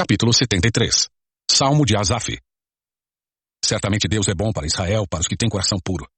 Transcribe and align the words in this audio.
Capítulo 0.00 0.32
73 0.32 1.10
Salmo 1.50 1.84
de 1.84 1.94
Asaf 1.94 2.38
Certamente 3.62 4.08
Deus 4.08 4.28
é 4.28 4.34
bom 4.34 4.50
para 4.50 4.66
Israel, 4.66 5.04
para 5.06 5.20
os 5.20 5.28
que 5.28 5.36
têm 5.36 5.50
coração 5.50 5.78
puro. 5.78 6.08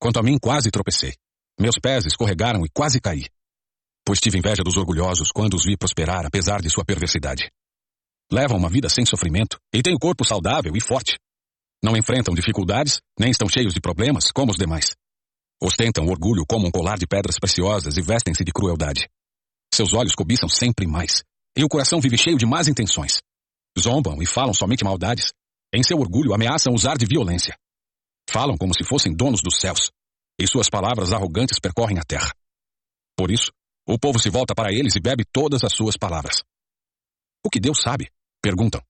Quanto 0.00 0.18
a 0.18 0.22
mim, 0.22 0.38
quase 0.40 0.70
tropecei. 0.70 1.12
Meus 1.60 1.78
pés 1.78 2.06
escorregaram 2.06 2.64
e 2.64 2.70
quase 2.70 2.98
caí. 2.98 3.26
Pois 4.06 4.20
tive 4.20 4.38
inveja 4.38 4.64
dos 4.64 4.78
orgulhosos 4.78 5.30
quando 5.32 5.52
os 5.52 5.66
vi 5.66 5.76
prosperar, 5.76 6.24
apesar 6.24 6.62
de 6.62 6.70
sua 6.70 6.82
perversidade. 6.82 7.50
Levam 8.32 8.56
uma 8.56 8.70
vida 8.70 8.88
sem 8.88 9.04
sofrimento 9.04 9.58
e 9.70 9.82
têm 9.82 9.94
o 9.94 9.98
corpo 9.98 10.24
saudável 10.24 10.72
e 10.74 10.80
forte. 10.80 11.18
Não 11.84 11.94
enfrentam 11.94 12.34
dificuldades, 12.34 13.02
nem 13.20 13.30
estão 13.30 13.50
cheios 13.50 13.74
de 13.74 13.82
problemas, 13.82 14.32
como 14.32 14.50
os 14.50 14.56
demais. 14.56 14.96
Ostentam 15.62 16.06
orgulho 16.06 16.46
como 16.48 16.66
um 16.66 16.70
colar 16.70 16.96
de 16.96 17.06
pedras 17.06 17.38
preciosas 17.38 17.98
e 17.98 18.00
vestem-se 18.00 18.42
de 18.42 18.50
crueldade. 18.50 19.06
Seus 19.74 19.92
olhos 19.92 20.14
cobiçam 20.14 20.48
sempre 20.48 20.86
mais, 20.86 21.22
e 21.54 21.62
o 21.62 21.68
coração 21.68 22.00
vive 22.00 22.16
cheio 22.16 22.38
de 22.38 22.46
más 22.46 22.66
intenções. 22.66 23.20
Zombam 23.78 24.22
e 24.22 24.26
falam 24.26 24.54
somente 24.54 24.84
maldades. 24.84 25.32
Em 25.72 25.82
seu 25.82 25.98
orgulho 25.98 26.32
ameaçam 26.34 26.72
usar 26.72 26.96
de 26.96 27.06
violência. 27.06 27.56
Falam 28.28 28.56
como 28.56 28.74
se 28.74 28.84
fossem 28.84 29.14
donos 29.14 29.40
dos 29.42 29.58
céus, 29.58 29.90
e 30.38 30.46
suas 30.46 30.68
palavras 30.68 31.12
arrogantes 31.12 31.58
percorrem 31.60 31.98
a 31.98 32.04
terra. 32.04 32.32
Por 33.16 33.30
isso, 33.30 33.50
o 33.86 33.98
povo 33.98 34.18
se 34.18 34.30
volta 34.30 34.54
para 34.54 34.72
eles 34.72 34.96
e 34.96 35.00
bebe 35.00 35.24
todas 35.24 35.62
as 35.64 35.72
suas 35.72 35.96
palavras. 35.96 36.42
O 37.44 37.50
que 37.50 37.60
Deus 37.60 37.80
sabe? 37.80 38.10
Perguntam. 38.42 38.82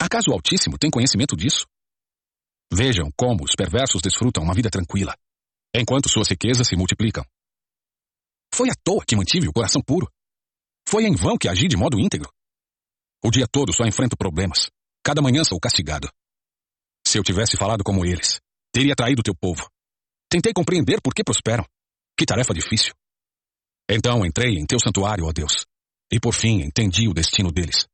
Acaso 0.00 0.30
o 0.30 0.32
Altíssimo 0.32 0.78
tem 0.78 0.90
conhecimento 0.90 1.36
disso? 1.36 1.66
Vejam 2.72 3.10
como 3.16 3.44
os 3.44 3.54
perversos 3.54 4.02
desfrutam 4.02 4.42
uma 4.42 4.54
vida 4.54 4.70
tranquila, 4.70 5.14
enquanto 5.74 6.08
suas 6.08 6.28
riquezas 6.28 6.66
se 6.66 6.76
multiplicam. 6.76 7.24
Foi 8.52 8.70
à 8.70 8.74
toa 8.82 9.04
que 9.06 9.16
mantive 9.16 9.48
o 9.48 9.52
coração 9.52 9.82
puro. 9.82 10.08
Foi 10.88 11.04
em 11.04 11.14
vão 11.14 11.36
que 11.36 11.48
agi 11.48 11.68
de 11.68 11.76
modo 11.76 11.98
íntegro. 11.98 12.32
O 13.24 13.30
dia 13.30 13.46
todo 13.50 13.72
só 13.72 13.84
enfrento 13.84 14.18
problemas. 14.18 14.68
Cada 15.02 15.22
manhã 15.22 15.42
sou 15.44 15.58
castigado. 15.58 16.10
Se 17.06 17.18
eu 17.18 17.22
tivesse 17.22 17.56
falado 17.56 17.82
como 17.82 18.04
eles, 18.04 18.38
teria 18.70 18.94
traído 18.94 19.22
teu 19.22 19.34
povo. 19.34 19.66
Tentei 20.28 20.52
compreender 20.52 21.00
por 21.00 21.14
que 21.14 21.24
prosperam. 21.24 21.64
Que 22.18 22.26
tarefa 22.26 22.52
difícil. 22.52 22.92
Então 23.88 24.26
entrei 24.26 24.58
em 24.58 24.66
teu 24.66 24.78
santuário, 24.78 25.24
ó 25.24 25.32
Deus, 25.32 25.64
e 26.12 26.20
por 26.20 26.34
fim 26.34 26.60
entendi 26.60 27.08
o 27.08 27.14
destino 27.14 27.50
deles. 27.50 27.86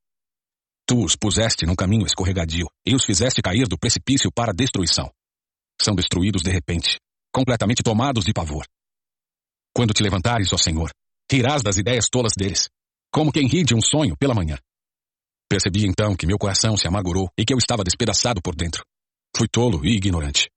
Tu 0.85 1.01
os 1.01 1.15
puseste 1.15 1.65
num 1.65 1.75
caminho 1.75 2.05
escorregadio 2.05 2.67
e 2.85 2.93
os 2.93 3.05
fizeste 3.05 3.41
cair 3.41 3.67
do 3.69 3.77
precipício 3.77 4.29
para 4.33 4.51
a 4.51 4.55
destruição. 4.55 5.09
São 5.81 5.95
destruídos 5.95 6.41
de 6.41 6.51
repente, 6.51 6.99
completamente 7.33 7.83
tomados 7.83 8.25
de 8.25 8.33
pavor. 8.33 8.65
Quando 9.73 9.93
te 9.93 10.03
levantares, 10.03 10.51
ó 10.51 10.57
Senhor, 10.57 10.91
rirás 11.31 11.61
das 11.61 11.77
ideias 11.77 12.07
tolas 12.11 12.33
deles, 12.37 12.69
como 13.13 13.31
quem 13.31 13.47
ri 13.47 13.63
de 13.63 13.73
um 13.73 13.81
sonho 13.81 14.17
pela 14.17 14.35
manhã. 14.35 14.57
Percebi 15.51 15.85
então 15.85 16.15
que 16.15 16.25
meu 16.25 16.37
coração 16.37 16.77
se 16.77 16.87
amargurou 16.87 17.29
e 17.37 17.43
que 17.43 17.53
eu 17.53 17.57
estava 17.57 17.83
despedaçado 17.83 18.41
por 18.41 18.55
dentro. 18.55 18.85
Fui 19.35 19.49
tolo 19.49 19.85
e 19.85 19.97
ignorante. 19.97 20.49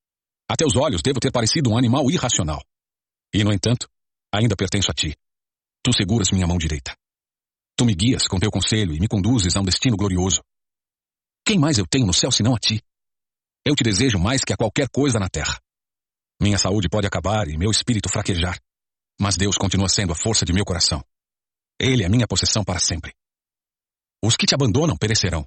A 0.49 0.55
teus 0.55 0.77
olhos 0.77 1.03
devo 1.03 1.19
ter 1.19 1.33
parecido 1.33 1.69
um 1.71 1.77
animal 1.77 2.09
irracional. 2.13 2.63
E, 3.35 3.43
no 3.43 3.53
entanto, 3.53 3.89
ainda 4.33 4.55
pertenço 4.55 4.93
a 4.93 4.95
ti. 4.95 5.17
Tu 5.83 5.93
seguras 5.93 6.31
minha 6.31 6.47
mão 6.47 6.57
direita. 6.59 6.97
Tu 7.77 7.85
me 7.85 7.93
guias 7.93 8.29
com 8.29 8.39
teu 8.39 8.53
conselho 8.53 8.95
e 8.95 9.01
me 9.01 9.09
conduzes 9.09 9.57
a 9.57 9.61
um 9.61 9.65
destino 9.65 9.97
glorioso. 9.97 10.45
Quem 11.45 11.59
mais 11.59 11.77
eu 11.77 11.87
tenho 11.91 12.07
no 12.07 12.15
céu 12.15 12.31
senão 12.31 12.55
a 12.55 12.59
ti? 12.61 12.81
Eu 13.67 13.75
te 13.75 13.83
desejo 13.83 14.21
mais 14.21 14.45
que 14.45 14.53
a 14.53 14.57
qualquer 14.57 14.89
coisa 14.89 15.19
na 15.19 15.29
terra. 15.29 15.59
Minha 16.41 16.57
saúde 16.57 16.89
pode 16.89 17.09
acabar 17.09 17.49
e 17.49 17.59
meu 17.59 17.73
espírito 17.73 18.09
fraquejar, 18.09 18.61
mas 19.21 19.37
Deus 19.37 19.59
continua 19.59 19.89
sendo 19.89 20.13
a 20.13 20.17
força 20.17 20.45
de 20.45 20.53
meu 20.53 20.65
coração. 20.65 21.05
Ele 21.81 22.05
é 22.05 22.09
minha 22.09 22.29
possessão 22.29 22.63
para 22.63 22.79
sempre. 22.79 23.13
Os 24.27 24.37
que 24.37 24.47
te 24.47 24.55
abandonam 24.55 24.97
perecerão, 24.97 25.47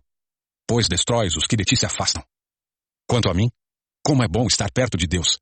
pois 0.67 0.87
destróis 0.87 1.35
os 1.35 1.47
que 1.47 1.55
de 1.57 1.63
ti 1.63 1.75
se 1.75 1.87
afastam. 1.87 2.23
Quanto 3.09 3.27
a 3.27 3.33
mim, 3.33 3.49
como 4.05 4.21
é 4.23 4.27
bom 4.27 4.45
estar 4.45 4.71
perto 4.71 4.95
de 4.95 5.07
Deus. 5.07 5.39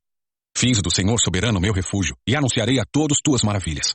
Fiz 0.56 0.80
do 0.80 0.90
Senhor 0.90 1.20
soberano 1.20 1.60
meu 1.60 1.74
refúgio 1.74 2.16
e 2.26 2.34
anunciarei 2.34 2.80
a 2.80 2.86
todos 2.90 3.20
tuas 3.22 3.42
maravilhas. 3.42 3.94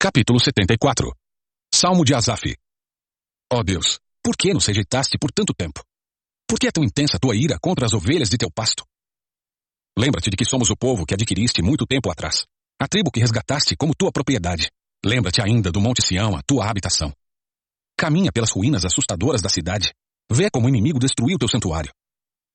Capítulo 0.00 0.40
74 0.40 1.12
Salmo 1.74 2.02
de 2.02 2.14
Asaf 2.14 2.56
Ó 3.52 3.58
oh 3.58 3.62
Deus, 3.62 4.00
por 4.22 4.38
que 4.38 4.54
nos 4.54 4.64
rejeitaste 4.64 5.18
por 5.18 5.30
tanto 5.32 5.52
tempo? 5.52 5.84
Por 6.48 6.58
que 6.58 6.68
é 6.68 6.72
tão 6.72 6.82
intensa 6.82 7.18
tua 7.20 7.36
ira 7.36 7.58
contra 7.60 7.84
as 7.84 7.92
ovelhas 7.92 8.30
de 8.30 8.38
teu 8.38 8.50
pasto? 8.50 8.86
Lembra-te 9.98 10.30
de 10.30 10.36
que 10.38 10.46
somos 10.46 10.70
o 10.70 10.76
povo 10.78 11.04
que 11.04 11.12
adquiriste 11.12 11.60
muito 11.60 11.84
tempo 11.84 12.10
atrás, 12.10 12.46
a 12.80 12.88
tribo 12.88 13.10
que 13.10 13.20
resgataste 13.20 13.76
como 13.76 13.94
tua 13.94 14.10
propriedade. 14.10 14.70
Lembra-te 15.04 15.42
ainda 15.42 15.70
do 15.70 15.80
Monte 15.80 16.00
Sião, 16.00 16.34
a 16.34 16.42
tua 16.42 16.68
habitação. 16.68 17.12
Caminha 17.96 18.32
pelas 18.32 18.50
ruínas 18.50 18.84
assustadoras 18.84 19.42
da 19.42 19.48
cidade. 19.48 19.92
Vê 20.30 20.48
como 20.50 20.66
o 20.66 20.68
inimigo 20.68 20.98
destruiu 20.98 21.38
teu 21.38 21.48
santuário. 21.48 21.92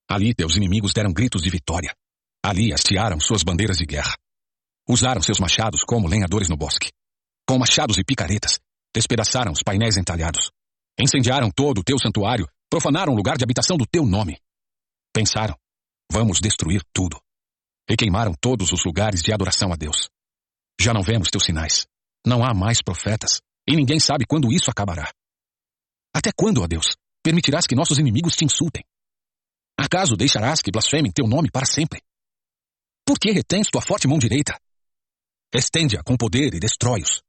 Ali 0.10 0.34
teus 0.34 0.56
inimigos 0.56 0.92
deram 0.92 1.14
gritos 1.14 1.44
de 1.44 1.50
vitória. 1.50 1.94
Ali 2.44 2.74
hastearam 2.74 3.20
suas 3.20 3.44
bandeiras 3.44 3.78
de 3.78 3.86
guerra. 3.86 4.16
Usaram 4.88 5.22
seus 5.22 5.40
machados 5.40 5.84
como 5.84 6.08
lenhadores 6.08 6.50
no 6.50 6.58
bosque. 6.58 6.90
Com 7.48 7.60
machados 7.60 7.98
e 7.98 8.04
picaretas, 8.04 8.60
despedaçaram 8.94 9.52
os 9.52 9.62
painéis 9.62 9.98
entalhados. 9.98 10.50
Incendiaram 11.00 11.52
todo 11.52 11.80
o 11.80 11.84
teu 11.84 12.00
santuário, 12.00 12.48
profanaram 12.70 13.14
o 13.14 13.16
lugar 13.16 13.38
de 13.38 13.44
habitação 13.44 13.78
do 13.78 13.86
teu 13.86 14.06
nome. 14.06 14.40
Pensaram, 15.14 15.56
vamos 16.12 16.40
destruir 16.40 16.82
tudo 16.92 17.20
e 17.90 17.96
queimaram 17.96 18.34
todos 18.40 18.72
os 18.72 18.84
lugares 18.86 19.22
de 19.22 19.34
adoração 19.34 19.74
a 19.74 19.76
Deus. 19.76 20.10
Já 20.80 20.94
não 20.94 21.02
vemos 21.02 21.30
teus 21.30 21.44
sinais. 21.44 21.88
Não 22.26 22.44
há 22.44 22.54
mais 22.54 22.82
profetas, 22.82 23.40
e 23.68 23.76
ninguém 23.76 24.00
sabe 24.00 24.26
quando 24.26 24.52
isso 24.52 24.70
acabará. 24.70 25.12
Até 26.14 26.32
quando, 26.36 26.62
ó 26.62 26.68
Deus, 26.68 26.88
permitirás 27.24 27.66
que 27.66 27.76
nossos 27.76 27.98
inimigos 27.98 28.36
te 28.36 28.46
insultem? 28.46 28.84
Acaso 29.80 30.16
deixarás 30.16 30.62
que 30.62 30.72
blasfemem 30.72 31.12
teu 31.12 31.28
nome 31.28 31.50
para 31.50 31.66
sempre? 31.66 32.02
Por 33.06 33.18
que 33.18 33.32
retens 33.32 33.70
tua 33.70 33.82
forte 33.82 34.08
mão 34.08 34.20
direita? 34.20 34.60
Estende-a 35.54 36.04
com 36.04 36.18
poder 36.18 36.54
e 36.54 36.60
destrói-os. 36.60 37.22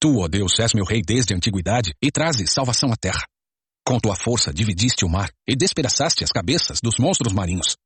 Tu, 0.00 0.18
ó 0.18 0.28
Deus, 0.28 0.58
és 0.58 0.74
meu 0.74 0.84
rei 0.84 1.02
desde 1.02 1.32
a 1.32 1.36
antiguidade 1.36 1.94
e 2.02 2.10
trazes 2.10 2.52
salvação 2.52 2.90
à 2.92 2.96
terra. 2.96 3.26
Com 3.86 3.98
tua 3.98 4.16
força 4.16 4.52
dividiste 4.52 5.04
o 5.04 5.08
mar 5.08 5.30
e 5.46 5.54
despedaçaste 5.54 6.24
as 6.24 6.30
cabeças 6.30 6.80
dos 6.82 6.96
monstros 6.98 7.32
marinhos. 7.32 7.76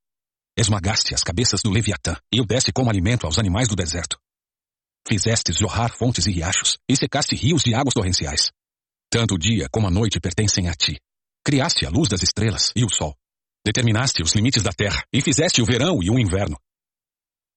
Esmagaste 0.57 1.15
as 1.15 1.23
cabeças 1.23 1.61
do 1.63 1.71
Leviatã 1.71 2.17
e 2.33 2.41
o 2.41 2.45
deste 2.45 2.73
como 2.73 2.89
alimento 2.89 3.27
aos 3.27 3.39
animais 3.39 3.69
do 3.69 3.77
deserto. 3.77 4.19
Fizestes 5.07 5.57
jorrar 5.57 5.95
fontes 5.95 6.27
e 6.27 6.33
riachos 6.33 6.79
e 6.89 6.97
secaste 6.97 7.35
rios 7.37 7.63
de 7.63 7.75
águas 7.75 7.95
torrenciais. 7.95 8.51
Tanto 9.11 9.35
o 9.35 9.39
dia 9.39 9.69
como 9.71 9.87
a 9.87 9.91
noite 9.91 10.21
pertencem 10.21 10.69
a 10.69 10.75
ti. 10.75 10.99
Criaste 11.45 11.87
a 11.87 11.91
luz 11.91 12.09
das 12.09 12.23
estrelas 12.23 12.73
e 12.75 12.85
o 12.85 12.89
sol. 12.89 13.15
Determinaste 13.65 14.23
os 14.23 14.33
limites 14.35 14.63
da 14.63 14.73
terra 14.73 15.05
e 15.13 15.21
fizeste 15.21 15.63
o 15.63 15.65
verão 15.65 16.03
e 16.03 16.11
o 16.11 16.19
inverno. 16.19 16.59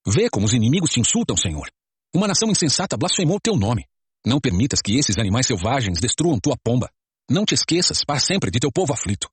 Vê 0.05 0.29
como 0.29 0.45
os 0.45 0.53
inimigos 0.53 0.91
te 0.91 0.99
insultam, 0.99 1.35
Senhor. 1.35 1.69
Uma 2.13 2.27
nação 2.27 2.49
insensata 2.49 2.97
blasfemou 2.97 3.39
teu 3.39 3.55
nome. 3.55 3.85
Não 4.25 4.39
permitas 4.39 4.81
que 4.81 4.97
esses 4.97 5.17
animais 5.17 5.47
selvagens 5.47 5.99
destruam 5.99 6.39
tua 6.39 6.57
pomba. 6.63 6.89
Não 7.29 7.45
te 7.45 7.53
esqueças 7.53 8.03
para 8.05 8.19
sempre 8.19 8.51
de 8.51 8.59
teu 8.59 8.71
povo 8.71 8.93
aflito. 8.93 9.29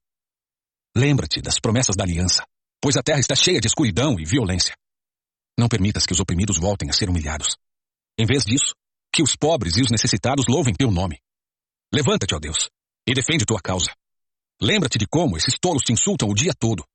Lembra-te 0.95 1.41
das 1.41 1.59
promessas 1.59 1.95
da 1.95 2.03
aliança 2.03 2.43
pois 2.85 2.95
a 2.97 3.01
terra 3.01 3.19
está 3.19 3.33
cheia 3.33 3.59
de 3.59 3.65
escuridão 3.65 4.19
e 4.19 4.23
violência. 4.23 4.75
Não 5.57 5.67
permitas 5.67 6.05
que 6.05 6.13
os 6.13 6.19
oprimidos 6.19 6.59
voltem 6.59 6.87
a 6.87 6.93
ser 6.93 7.09
humilhados. 7.09 7.57
Em 8.17 8.25
vez 8.25 8.45
disso, 8.45 8.73
que 9.11 9.21
os 9.21 9.35
pobres 9.35 9.77
e 9.77 9.81
os 9.81 9.91
necessitados 9.91 10.45
louvem 10.47 10.73
teu 10.73 10.89
nome. 10.89 11.19
Levanta-te, 11.93 12.33
ó 12.33 12.39
Deus, 12.39 12.69
e 13.07 13.13
defende 13.13 13.45
tua 13.45 13.61
causa. 13.61 13.93
Lembra-te 14.61 14.97
de 14.97 15.05
como 15.05 15.37
esses 15.37 15.57
tolos 15.59 15.83
te 15.83 15.91
insultam 15.91 16.29
o 16.29 16.33
dia 16.33 16.53
todo. 16.57 16.85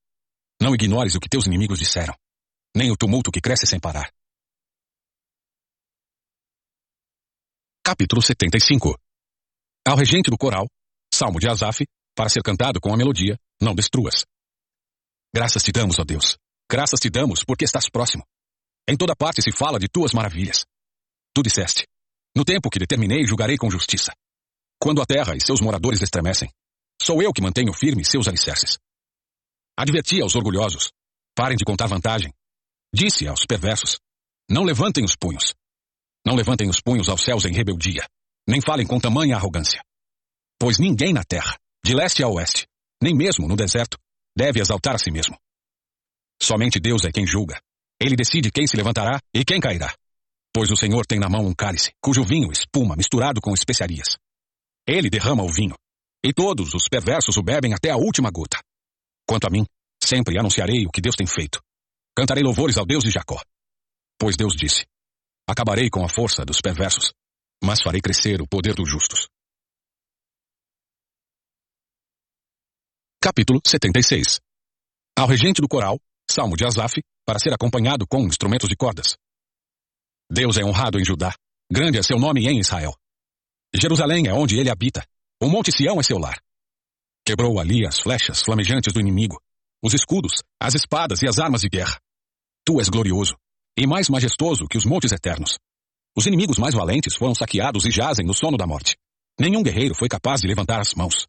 Não 0.61 0.75
ignores 0.75 1.15
o 1.15 1.21
que 1.21 1.29
teus 1.29 1.47
inimigos 1.47 1.79
disseram, 1.79 2.15
nem 2.75 2.91
o 2.91 2.97
tumulto 2.97 3.31
que 3.31 3.41
cresce 3.41 3.67
sem 3.67 3.79
parar. 3.79 4.11
Capítulo 7.85 8.23
75 8.23 8.97
Ao 9.87 9.97
regente 9.97 10.31
do 10.31 10.39
coral, 10.39 10.67
Salmo 11.13 11.39
de 11.39 11.49
Asaf, 11.49 11.85
para 12.15 12.29
ser 12.29 12.43
cantado 12.43 12.81
com 12.81 12.93
a 12.93 12.97
melodia, 12.97 13.39
não 13.61 13.75
destruas. 13.75 14.25
Graças 15.35 15.63
te 15.63 15.73
damos, 15.73 15.99
ó 15.99 16.05
Deus. 16.05 16.39
Graças 16.71 17.01
te 17.01 17.11
damos 17.11 17.45
porque 17.45 17.65
estás 17.65 17.89
próximo. 17.91 18.25
Em 18.89 18.97
toda 18.97 19.17
parte 19.17 19.43
se 19.43 19.53
fala 19.53 19.79
de 19.79 19.89
tuas 19.89 20.13
maravilhas. 20.13 20.65
Tu 21.35 21.43
disseste: 21.43 21.87
No 22.37 22.45
tempo 22.45 22.71
que 22.71 22.79
determinei, 22.79 23.25
julgarei 23.25 23.57
com 23.57 23.71
justiça. 23.71 24.13
Quando 24.81 25.03
a 25.03 25.07
terra 25.07 25.37
e 25.37 25.41
seus 25.41 25.61
moradores 25.61 26.03
estremecem, 26.03 26.51
sou 27.03 27.23
eu 27.23 27.33
que 27.33 27.43
mantenho 27.43 27.73
firme 27.73 28.05
seus 28.05 28.29
alicerces. 28.29 28.79
Adverti 29.79 30.21
aos 30.21 30.35
orgulhosos: 30.35 30.91
parem 31.35 31.57
de 31.57 31.65
contar 31.65 31.87
vantagem. 31.87 32.33
Disse 32.95 33.27
aos 33.29 33.47
perversos: 33.47 33.99
não 34.51 34.65
levantem 34.65 35.05
os 35.05 35.15
punhos. 35.15 35.55
Não 36.27 36.35
levantem 36.35 36.69
os 36.69 36.81
punhos 36.81 37.09
aos 37.09 37.23
céus 37.23 37.45
em 37.45 37.53
rebeldia, 37.53 38.05
nem 38.49 38.61
falem 38.61 38.85
com 38.85 38.99
tamanha 38.99 39.37
arrogância. 39.37 39.81
Pois 40.59 40.77
ninguém 40.77 41.13
na 41.13 41.23
terra, 41.23 41.57
de 41.85 41.95
leste 41.95 42.25
a 42.25 42.29
oeste, 42.29 42.67
nem 43.01 43.15
mesmo 43.15 43.47
no 43.47 43.55
deserto, 43.55 43.97
deve 44.37 44.61
exaltar 44.61 44.97
a 44.97 44.99
si 44.99 45.09
mesmo. 45.09 45.39
Somente 46.43 46.81
Deus 46.81 47.05
é 47.05 47.13
quem 47.13 47.25
julga. 47.25 47.61
Ele 48.01 48.17
decide 48.17 48.51
quem 48.51 48.67
se 48.67 48.77
levantará 48.77 49.21
e 49.33 49.45
quem 49.45 49.61
cairá. 49.61 49.95
Pois 50.53 50.71
o 50.71 50.77
Senhor 50.77 51.07
tem 51.07 51.19
na 51.19 51.29
mão 51.29 51.47
um 51.47 51.55
cálice, 51.55 51.93
cujo 52.03 52.25
vinho 52.25 52.51
espuma 52.51 52.97
misturado 52.97 53.41
com 53.41 53.55
especiarias. 53.55 54.19
Ele 54.87 55.09
derrama 55.09 55.45
o 55.45 55.53
vinho, 55.53 55.77
e 56.25 56.33
todos 56.33 56.75
os 56.75 56.89
perversos 56.89 57.37
o 57.37 57.43
bebem 57.43 57.73
até 57.73 57.91
a 57.91 57.97
última 57.97 58.31
gota. 58.31 58.59
Quanto 59.27 59.47
a 59.47 59.51
mim, 59.51 59.65
sempre 60.03 60.39
anunciarei 60.39 60.87
o 60.87 60.91
que 60.91 61.01
Deus 61.01 61.15
tem 61.15 61.27
feito. 61.27 61.61
Cantarei 62.17 62.43
louvores 62.43 62.77
ao 62.77 62.85
Deus 62.85 63.05
de 63.05 63.11
Jacó. 63.11 63.41
Pois 64.19 64.37
Deus 64.37 64.55
disse: 64.57 64.85
Acabarei 65.49 65.89
com 65.89 66.05
a 66.05 66.09
força 66.09 66.45
dos 66.45 66.61
perversos, 66.61 67.13
mas 67.63 67.81
farei 67.81 68.01
crescer 68.01 68.43
o 68.43 68.49
poder 68.49 68.75
dos 68.75 68.89
justos. 68.89 69.29
Capítulo 73.23 73.61
76 73.65 74.41
Ao 75.17 75.27
regente 75.27 75.61
do 75.61 75.69
coral, 75.69 76.01
Salmo 76.29 76.57
de 76.57 76.65
Asaf, 76.65 77.01
para 77.25 77.39
ser 77.39 77.53
acompanhado 77.53 78.07
com 78.07 78.27
instrumentos 78.27 78.69
de 78.69 78.77
cordas. 78.77 79.17
Deus 80.33 80.57
é 80.57 80.65
honrado 80.65 81.01
em 81.01 81.05
Judá, 81.05 81.35
grande 81.71 81.99
é 81.99 82.03
seu 82.05 82.17
nome 82.17 82.47
em 82.47 82.61
Israel. 82.61 82.95
Jerusalém 83.75 84.29
é 84.29 84.33
onde 84.33 84.57
ele 84.57 84.71
habita, 84.71 85.05
o 85.43 85.49
Monte 85.49 85.73
Sião 85.73 85.99
é 85.99 86.05
seu 86.05 86.19
lar. 86.19 86.41
Quebrou 87.27 87.59
ali 87.59 87.85
as 87.85 87.99
flechas 87.99 88.41
flamejantes 88.41 88.93
do 88.93 89.01
inimigo, 89.01 89.41
os 89.83 89.93
escudos, 89.93 90.43
as 90.61 90.77
espadas 90.77 91.21
e 91.23 91.29
as 91.29 91.41
armas 91.41 91.63
de 91.63 91.69
guerra. 91.69 91.99
Tu 92.65 92.79
és 92.79 92.89
glorioso, 92.89 93.35
e 93.77 93.89
mais 93.89 94.09
majestoso 94.09 94.69
que 94.69 94.79
os 94.79 94.85
montes 94.85 95.11
eternos. 95.11 95.59
Os 96.17 96.27
inimigos 96.27 96.59
mais 96.59 96.75
valentes 96.75 97.17
foram 97.17 97.35
saqueados 97.35 97.85
e 97.85 97.91
jazem 97.91 98.25
no 98.25 98.35
sono 98.35 98.57
da 98.57 98.69
morte. 98.69 98.97
Nenhum 99.39 99.65
guerreiro 99.65 99.97
foi 99.97 100.09
capaz 100.09 100.41
de 100.43 100.47
levantar 100.47 100.81
as 100.81 100.95
mãos. 100.95 101.27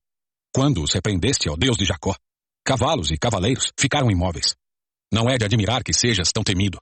Quando 0.53 0.83
os 0.83 0.93
repreendeste, 0.93 1.49
ó 1.49 1.55
Deus 1.55 1.75
de 1.75 1.85
Jacó, 1.85 2.15
cavalos 2.63 3.09
e 3.09 3.17
cavaleiros 3.17 3.71
ficaram 3.79 4.11
imóveis. 4.11 4.55
Não 5.11 5.27
é 5.27 5.39
de 5.39 5.45
admirar 5.45 5.83
que 5.83 5.93
sejas 5.93 6.31
tão 6.31 6.43
temido. 6.43 6.79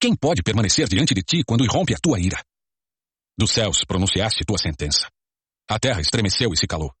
Quem 0.00 0.16
pode 0.16 0.42
permanecer 0.42 0.88
diante 0.88 1.14
de 1.14 1.22
ti 1.22 1.42
quando 1.46 1.64
irrompe 1.64 1.94
a 1.94 1.98
tua 2.02 2.18
ira? 2.18 2.42
Dos 3.38 3.50
céus 3.50 3.84
pronunciaste 3.84 4.44
tua 4.46 4.58
sentença. 4.58 5.08
A 5.68 5.78
terra 5.78 6.00
estremeceu 6.00 6.52
e 6.52 6.56
se 6.56 6.66
calou. 6.66 6.92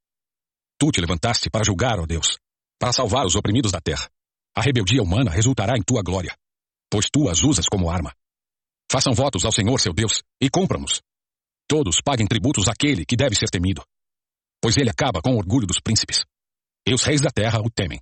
Tu 0.78 0.90
te 0.92 1.00
levantaste 1.00 1.48
para 1.50 1.64
julgar, 1.64 1.98
ó 1.98 2.06
Deus, 2.06 2.38
para 2.78 2.92
salvar 2.92 3.26
os 3.26 3.34
oprimidos 3.36 3.72
da 3.72 3.80
terra. 3.80 4.08
A 4.54 4.60
rebeldia 4.60 5.02
humana 5.02 5.30
resultará 5.30 5.76
em 5.76 5.82
tua 5.82 6.02
glória, 6.02 6.36
pois 6.90 7.06
tu 7.10 7.28
as 7.28 7.42
usas 7.42 7.66
como 7.66 7.90
arma. 7.90 8.14
Façam 8.90 9.12
votos 9.12 9.44
ao 9.44 9.52
Senhor 9.52 9.80
seu 9.80 9.92
Deus 9.92 10.22
e 10.40 10.50
compram-nos. 10.50 11.00
Todos 11.68 12.00
paguem 12.00 12.26
tributos 12.26 12.68
àquele 12.68 13.04
que 13.04 13.16
deve 13.16 13.34
ser 13.34 13.48
temido 13.48 13.82
pois 14.60 14.76
ele 14.76 14.90
acaba 14.90 15.22
com 15.22 15.32
o 15.32 15.38
orgulho 15.38 15.66
dos 15.66 15.80
príncipes. 15.80 16.24
E 16.86 16.92
os 16.92 17.02
reis 17.02 17.20
da 17.20 17.30
terra 17.30 17.60
o 17.60 17.70
temem. 17.70 18.00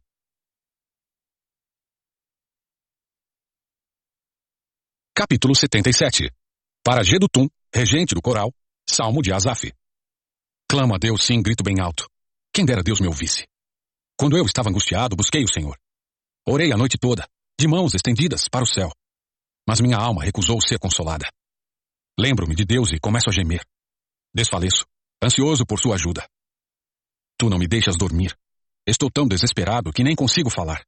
Capítulo 5.18 5.52
77 5.52 6.30
Para 6.80 7.02
Gedutum, 7.02 7.48
regente 7.74 8.14
do 8.14 8.22
coral, 8.22 8.54
Salmo 8.88 9.20
de 9.20 9.32
Asaf. 9.32 9.72
Clamo 10.70 10.94
a 10.94 10.96
Deus 10.96 11.24
sim, 11.24 11.42
grito 11.42 11.64
bem 11.64 11.80
alto. 11.80 12.08
Quem 12.54 12.64
dera 12.64 12.84
Deus 12.84 13.00
me 13.00 13.08
ouvisse. 13.08 13.44
Quando 14.16 14.36
eu 14.36 14.44
estava 14.44 14.68
angustiado, 14.70 15.16
busquei 15.16 15.42
o 15.42 15.52
Senhor. 15.52 15.76
Orei 16.46 16.72
a 16.72 16.76
noite 16.76 16.96
toda, 16.96 17.28
de 17.58 17.66
mãos 17.66 17.94
estendidas 17.94 18.48
para 18.48 18.62
o 18.62 18.66
céu. 18.66 18.92
Mas 19.68 19.80
minha 19.80 19.96
alma 19.96 20.22
recusou 20.22 20.60
ser 20.60 20.78
consolada. 20.78 21.28
Lembro-me 22.16 22.54
de 22.54 22.64
Deus 22.64 22.92
e 22.92 23.00
começo 23.00 23.28
a 23.28 23.32
gemer. 23.32 23.66
Desfaleço, 24.32 24.86
ansioso 25.20 25.66
por 25.66 25.80
sua 25.80 25.96
ajuda. 25.96 26.24
Tu 27.36 27.50
não 27.50 27.58
me 27.58 27.66
deixas 27.66 27.96
dormir. 27.96 28.38
Estou 28.86 29.10
tão 29.10 29.26
desesperado 29.26 29.92
que 29.92 30.04
nem 30.04 30.14
consigo 30.14 30.48
falar. 30.48 30.86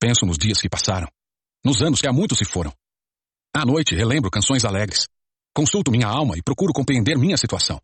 Penso 0.00 0.24
nos 0.24 0.38
dias 0.38 0.58
que 0.58 0.70
passaram, 0.70 1.08
nos 1.62 1.82
anos 1.82 2.00
que 2.00 2.08
há 2.08 2.12
muito 2.14 2.34
se 2.34 2.46
foram. 2.46 2.72
À 3.54 3.66
noite 3.66 3.94
relembro 3.94 4.30
canções 4.30 4.64
alegres. 4.64 5.06
Consulto 5.54 5.90
minha 5.90 6.06
alma 6.06 6.38
e 6.38 6.42
procuro 6.42 6.72
compreender 6.72 7.18
minha 7.18 7.36
situação. 7.36 7.78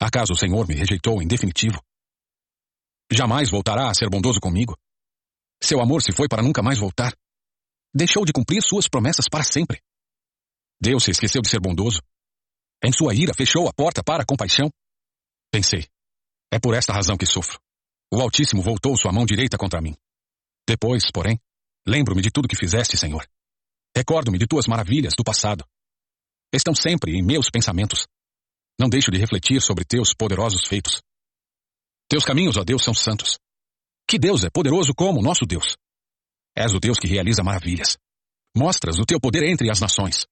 Acaso 0.00 0.32
o 0.32 0.38
Senhor 0.38 0.68
me 0.68 0.76
rejeitou 0.76 1.20
em 1.20 1.26
definitivo? 1.26 1.82
Jamais 3.10 3.50
voltará 3.50 3.90
a 3.90 3.94
ser 3.94 4.08
bondoso 4.08 4.38
comigo? 4.38 4.78
Seu 5.60 5.80
amor 5.80 6.02
se 6.02 6.12
foi 6.12 6.28
para 6.28 6.40
nunca 6.40 6.62
mais 6.62 6.78
voltar? 6.78 7.12
Deixou 7.92 8.24
de 8.24 8.32
cumprir 8.32 8.62
suas 8.62 8.88
promessas 8.88 9.28
para 9.28 9.42
sempre? 9.42 9.82
Deus 10.80 11.02
se 11.02 11.10
esqueceu 11.10 11.42
de 11.42 11.48
ser 11.48 11.58
bondoso? 11.58 12.00
Em 12.82 12.92
sua 12.92 13.12
ira 13.12 13.34
fechou 13.34 13.68
a 13.68 13.72
porta 13.72 14.04
para 14.04 14.22
a 14.22 14.26
compaixão? 14.26 14.70
Pensei, 15.50 15.88
é 16.52 16.60
por 16.60 16.74
esta 16.74 16.92
razão 16.92 17.16
que 17.16 17.26
sofro. 17.26 17.58
O 18.12 18.20
Altíssimo 18.20 18.62
voltou 18.62 18.96
sua 18.96 19.12
mão 19.12 19.26
direita 19.26 19.58
contra 19.58 19.80
mim. 19.80 19.96
Depois, 20.66 21.10
porém, 21.12 21.40
lembro-me 21.84 22.22
de 22.22 22.30
tudo 22.30 22.46
que 22.46 22.56
fizeste, 22.56 22.96
Senhor. 22.96 23.26
Recordo-me 24.00 24.38
de 24.38 24.46
tuas 24.46 24.66
maravilhas 24.66 25.12
do 25.14 25.22
passado. 25.22 25.62
Estão 26.50 26.74
sempre 26.74 27.12
em 27.18 27.22
meus 27.22 27.50
pensamentos. 27.50 28.06
Não 28.80 28.88
deixo 28.88 29.10
de 29.10 29.18
refletir 29.18 29.60
sobre 29.60 29.84
teus 29.84 30.14
poderosos 30.14 30.66
feitos. 30.66 31.02
Teus 32.08 32.24
caminhos, 32.24 32.56
ó 32.56 32.64
Deus, 32.64 32.82
são 32.82 32.94
santos. 32.94 33.38
Que 34.08 34.18
Deus 34.18 34.42
é 34.42 34.48
poderoso 34.48 34.94
como 34.94 35.20
nosso 35.20 35.44
Deus. 35.44 35.76
És 36.56 36.72
o 36.72 36.80
Deus 36.80 36.98
que 36.98 37.06
realiza 37.06 37.42
maravilhas. 37.42 37.98
Mostras 38.56 38.98
o 38.98 39.04
teu 39.04 39.20
poder 39.20 39.44
entre 39.44 39.70
as 39.70 39.80
nações. 39.80 40.26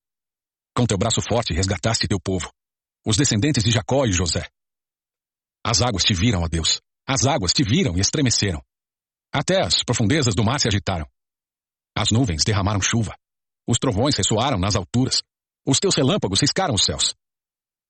Com 0.75 0.87
teu 0.87 0.97
braço 0.97 1.21
forte 1.21 1.53
resgataste 1.53 2.09
teu 2.09 2.19
povo, 2.19 2.51
os 3.07 3.19
descendentes 3.19 3.63
de 3.63 3.71
Jacó 3.71 4.07
e 4.07 4.13
José. 4.13 4.49
As 5.63 5.83
águas 5.83 6.05
te 6.05 6.15
viram, 6.15 6.41
ó 6.41 6.49
Deus. 6.49 6.81
As 7.07 7.27
águas 7.27 7.53
te 7.53 7.63
viram 7.63 7.99
e 7.99 8.01
estremeceram. 8.01 8.65
Até 9.31 9.61
as 9.61 9.85
profundezas 9.85 10.35
do 10.35 10.43
mar 10.43 10.59
se 10.59 10.69
agitaram. 10.69 11.07
As 11.95 12.11
nuvens 12.11 12.45
derramaram 12.45 12.81
chuva. 12.81 13.15
Os 13.69 13.79
trovões 13.79 14.17
ressoaram 14.17 14.59
nas 14.59 14.75
alturas. 14.75 15.23
Os 15.67 15.79
teus 15.79 15.95
relâmpagos 15.95 16.41
riscaram 16.41 16.75
os 16.75 16.85
céus. 16.85 17.15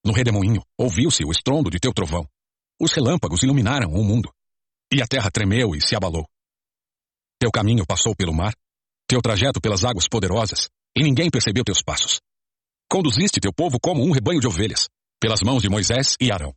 No 0.05 0.11
redemoinho 0.11 0.61
ouviu-se 0.77 1.23
o 1.23 1.31
estrondo 1.31 1.69
de 1.69 1.79
teu 1.79 1.93
trovão. 1.93 2.27
Os 2.81 2.91
relâmpagos 2.91 3.43
iluminaram 3.43 3.89
o 3.93 4.03
mundo. 4.03 4.29
E 4.93 5.01
a 5.01 5.07
terra 5.07 5.31
tremeu 5.31 5.73
e 5.73 5.81
se 5.81 5.95
abalou. 5.95 6.27
Teu 7.39 7.49
caminho 7.49 7.85
passou 7.87 8.13
pelo 8.13 8.33
mar, 8.33 8.53
teu 9.07 9.21
trajeto 9.21 9.61
pelas 9.61 9.85
águas 9.85 10.09
poderosas, 10.09 10.67
e 10.97 11.01
ninguém 11.01 11.29
percebeu 11.29 11.63
teus 11.63 11.81
passos. 11.81 12.19
Conduziste 12.91 13.39
teu 13.39 13.53
povo 13.53 13.79
como 13.79 14.03
um 14.03 14.11
rebanho 14.11 14.41
de 14.41 14.47
ovelhas, 14.47 14.89
pelas 15.21 15.39
mãos 15.41 15.61
de 15.61 15.69
Moisés 15.69 16.17
e 16.19 16.29
Arão. 16.31 16.53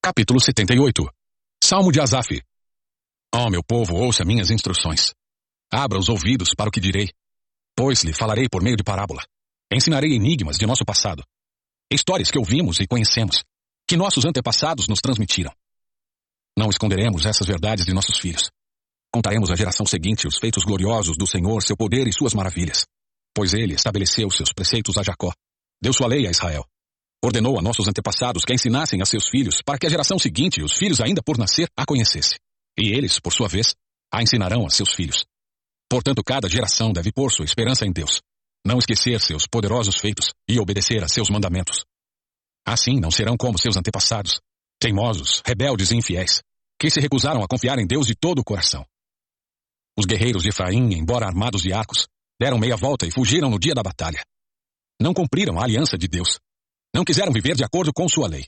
Capítulo 0.00 0.38
78 0.38 1.02
Salmo 1.62 1.90
de 1.90 2.00
Asaf 2.00 2.40
Ó 3.34 3.46
oh, 3.46 3.50
meu 3.50 3.64
povo, 3.64 3.96
ouça 3.96 4.24
minhas 4.24 4.48
instruções. 4.48 5.12
Abra 5.68 5.98
os 5.98 6.08
ouvidos 6.08 6.54
para 6.54 6.68
o 6.68 6.70
que 6.70 6.78
direi. 6.78 7.10
Pois 7.76 8.04
lhe 8.04 8.12
falarei 8.12 8.48
por 8.48 8.62
meio 8.62 8.76
de 8.76 8.84
parábola. 8.84 9.24
Ensinarei 9.72 10.14
enigmas 10.14 10.56
de 10.56 10.64
nosso 10.66 10.84
passado. 10.84 11.24
Histórias 11.90 12.30
que 12.30 12.38
ouvimos 12.38 12.78
e 12.78 12.86
conhecemos, 12.86 13.42
que 13.88 13.96
nossos 13.96 14.24
antepassados 14.24 14.86
nos 14.86 15.00
transmitiram. 15.00 15.52
Não 16.56 16.70
esconderemos 16.70 17.26
essas 17.26 17.44
verdades 17.44 17.84
de 17.84 17.92
nossos 17.92 18.20
filhos. 18.20 18.52
Contaremos 19.12 19.50
à 19.50 19.56
geração 19.56 19.84
seguinte 19.84 20.28
os 20.28 20.38
feitos 20.38 20.62
gloriosos 20.62 21.16
do 21.16 21.26
Senhor, 21.26 21.60
seu 21.60 21.76
poder 21.76 22.06
e 22.06 22.12
suas 22.12 22.34
maravilhas. 22.34 22.86
Pois 23.34 23.52
ele 23.52 23.74
estabeleceu 23.74 24.30
seus 24.30 24.52
preceitos 24.52 24.96
a 24.96 25.02
Jacó. 25.02 25.32
Deu 25.82 25.92
sua 25.92 26.06
lei 26.06 26.28
a 26.28 26.30
Israel. 26.30 26.64
Ordenou 27.20 27.58
a 27.58 27.62
nossos 27.62 27.88
antepassados 27.88 28.44
que 28.44 28.52
a 28.52 28.54
ensinassem 28.54 29.02
a 29.02 29.04
seus 29.04 29.28
filhos 29.28 29.60
para 29.60 29.76
que 29.76 29.88
a 29.88 29.90
geração 29.90 30.20
seguinte, 30.20 30.62
os 30.62 30.74
filhos 30.74 31.00
ainda 31.00 31.20
por 31.20 31.36
nascer, 31.36 31.68
a 31.76 31.84
conhecesse. 31.84 32.36
E 32.78 32.88
eles, 32.92 33.20
por 33.20 33.32
sua 33.32 33.48
vez, 33.48 33.74
a 34.12 34.22
ensinarão 34.22 34.66
a 34.66 34.70
seus 34.70 34.92
filhos. 34.92 35.24
Portanto, 35.88 36.22
cada 36.24 36.48
geração 36.48 36.92
deve 36.92 37.12
pôr 37.12 37.30
sua 37.30 37.44
esperança 37.44 37.86
em 37.86 37.92
Deus, 37.92 38.20
não 38.64 38.78
esquecer 38.78 39.20
seus 39.20 39.46
poderosos 39.46 39.96
feitos 39.96 40.32
e 40.48 40.58
obedecer 40.58 41.02
a 41.04 41.08
seus 41.08 41.30
mandamentos. 41.30 41.84
Assim 42.66 42.98
não 42.98 43.10
serão 43.10 43.36
como 43.36 43.58
seus 43.58 43.76
antepassados, 43.76 44.40
teimosos, 44.78 45.42
rebeldes 45.44 45.90
e 45.90 45.96
infiéis, 45.96 46.42
que 46.80 46.90
se 46.90 47.00
recusaram 47.00 47.42
a 47.42 47.48
confiar 47.48 47.78
em 47.78 47.86
Deus 47.86 48.06
de 48.06 48.14
todo 48.14 48.40
o 48.40 48.44
coração. 48.44 48.84
Os 49.96 50.06
guerreiros 50.06 50.42
de 50.42 50.48
Efraim, 50.48 50.92
embora 50.94 51.26
armados 51.26 51.62
de 51.62 51.72
arcos, 51.72 52.08
deram 52.40 52.58
meia 52.58 52.76
volta 52.76 53.06
e 53.06 53.10
fugiram 53.10 53.48
no 53.50 53.58
dia 53.58 53.74
da 53.74 53.82
batalha. 53.82 54.24
Não 55.00 55.14
cumpriram 55.14 55.60
a 55.60 55.64
aliança 55.64 55.96
de 55.96 56.08
Deus, 56.08 56.40
não 56.94 57.04
quiseram 57.04 57.32
viver 57.32 57.54
de 57.54 57.64
acordo 57.64 57.92
com 57.92 58.08
sua 58.08 58.28
lei. 58.28 58.46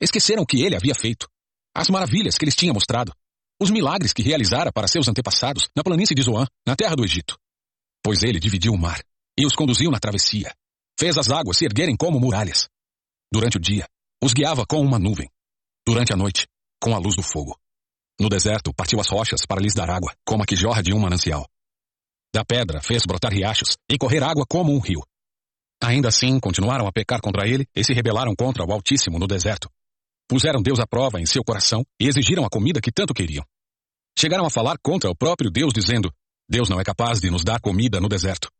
Esqueceram 0.00 0.42
o 0.42 0.46
que 0.46 0.62
ele 0.62 0.76
havia 0.76 0.94
feito, 0.94 1.28
as 1.74 1.88
maravilhas 1.88 2.36
que 2.36 2.44
lhes 2.44 2.56
tinha 2.56 2.72
mostrado, 2.72 3.12
os 3.60 3.70
milagres 3.70 4.12
que 4.12 4.22
realizara 4.22 4.70
para 4.72 4.88
seus 4.88 5.08
antepassados 5.08 5.68
na 5.74 5.82
planície 5.82 6.14
de 6.14 6.22
Zoan, 6.22 6.46
na 6.66 6.76
terra 6.76 6.94
do 6.94 7.04
Egito. 7.04 7.38
Pois 8.02 8.22
ele 8.22 8.38
dividiu 8.38 8.72
o 8.72 8.78
mar 8.78 9.02
e 9.38 9.46
os 9.46 9.54
conduziu 9.54 9.90
na 9.90 9.98
travessia. 9.98 10.54
Fez 10.98 11.18
as 11.18 11.30
águas 11.30 11.58
se 11.58 11.64
erguerem 11.64 11.96
como 11.96 12.20
muralhas. 12.20 12.68
Durante 13.32 13.56
o 13.56 13.60
dia, 13.60 13.86
os 14.22 14.32
guiava 14.32 14.64
com 14.66 14.80
uma 14.80 14.98
nuvem. 14.98 15.28
Durante 15.86 16.12
a 16.12 16.16
noite, 16.16 16.46
com 16.82 16.94
a 16.94 16.98
luz 16.98 17.16
do 17.16 17.22
fogo. 17.22 17.58
No 18.18 18.28
deserto, 18.28 18.72
partiu 18.72 18.98
as 18.98 19.08
rochas 19.08 19.44
para 19.46 19.60
lhes 19.60 19.74
dar 19.74 19.90
água, 19.90 20.14
como 20.24 20.42
a 20.42 20.46
que 20.46 20.56
jorra 20.56 20.82
de 20.82 20.94
um 20.94 20.98
manancial. 20.98 21.46
Da 22.34 22.44
pedra 22.44 22.80
fez 22.82 23.04
brotar 23.06 23.32
riachos 23.32 23.76
e 23.90 23.98
correr 23.98 24.22
água 24.22 24.46
como 24.48 24.72
um 24.72 24.78
rio. 24.78 25.02
Ainda 25.82 26.08
assim, 26.08 26.40
continuaram 26.40 26.86
a 26.86 26.92
pecar 26.92 27.20
contra 27.20 27.46
ele 27.46 27.66
e 27.74 27.84
se 27.84 27.92
rebelaram 27.92 28.34
contra 28.34 28.64
o 28.64 28.72
Altíssimo 28.72 29.18
no 29.18 29.26
deserto. 29.26 29.70
Puseram 30.28 30.60
Deus 30.60 30.80
à 30.80 30.86
prova 30.86 31.20
em 31.20 31.26
seu 31.26 31.44
coração 31.44 31.84
e 32.00 32.08
exigiram 32.08 32.44
a 32.44 32.50
comida 32.50 32.80
que 32.80 32.90
tanto 32.90 33.14
queriam. 33.14 33.44
Chegaram 34.18 34.44
a 34.44 34.50
falar 34.50 34.76
contra 34.82 35.10
o 35.10 35.16
próprio 35.16 35.50
Deus, 35.50 35.72
dizendo: 35.72 36.12
Deus 36.48 36.68
não 36.68 36.80
é 36.80 36.84
capaz 36.84 37.20
de 37.20 37.30
nos 37.30 37.44
dar 37.44 37.60
comida 37.60 38.00
no 38.00 38.08
deserto. 38.08 38.50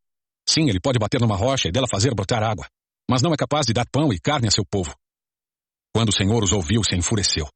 Sim, 0.49 0.69
ele 0.69 0.81
pode 0.81 0.99
bater 0.99 1.21
numa 1.21 1.37
rocha 1.37 1.69
e 1.69 1.73
dela 1.73 1.89
fazer 1.91 2.15
brotar 2.15 2.43
água, 2.43 2.69
mas 3.11 3.23
não 3.23 3.33
é 3.33 3.37
capaz 3.37 3.67
de 3.67 3.73
dar 3.73 3.87
pão 3.91 4.13
e 4.13 4.21
carne 4.21 4.47
a 4.47 4.51
seu 4.51 4.65
povo. 4.65 4.95
Quando 5.93 6.11
o 6.11 6.13
Senhor 6.13 6.43
os 6.45 6.53
ouviu, 6.53 6.85
se 6.85 6.95
enfureceu. 6.95 7.49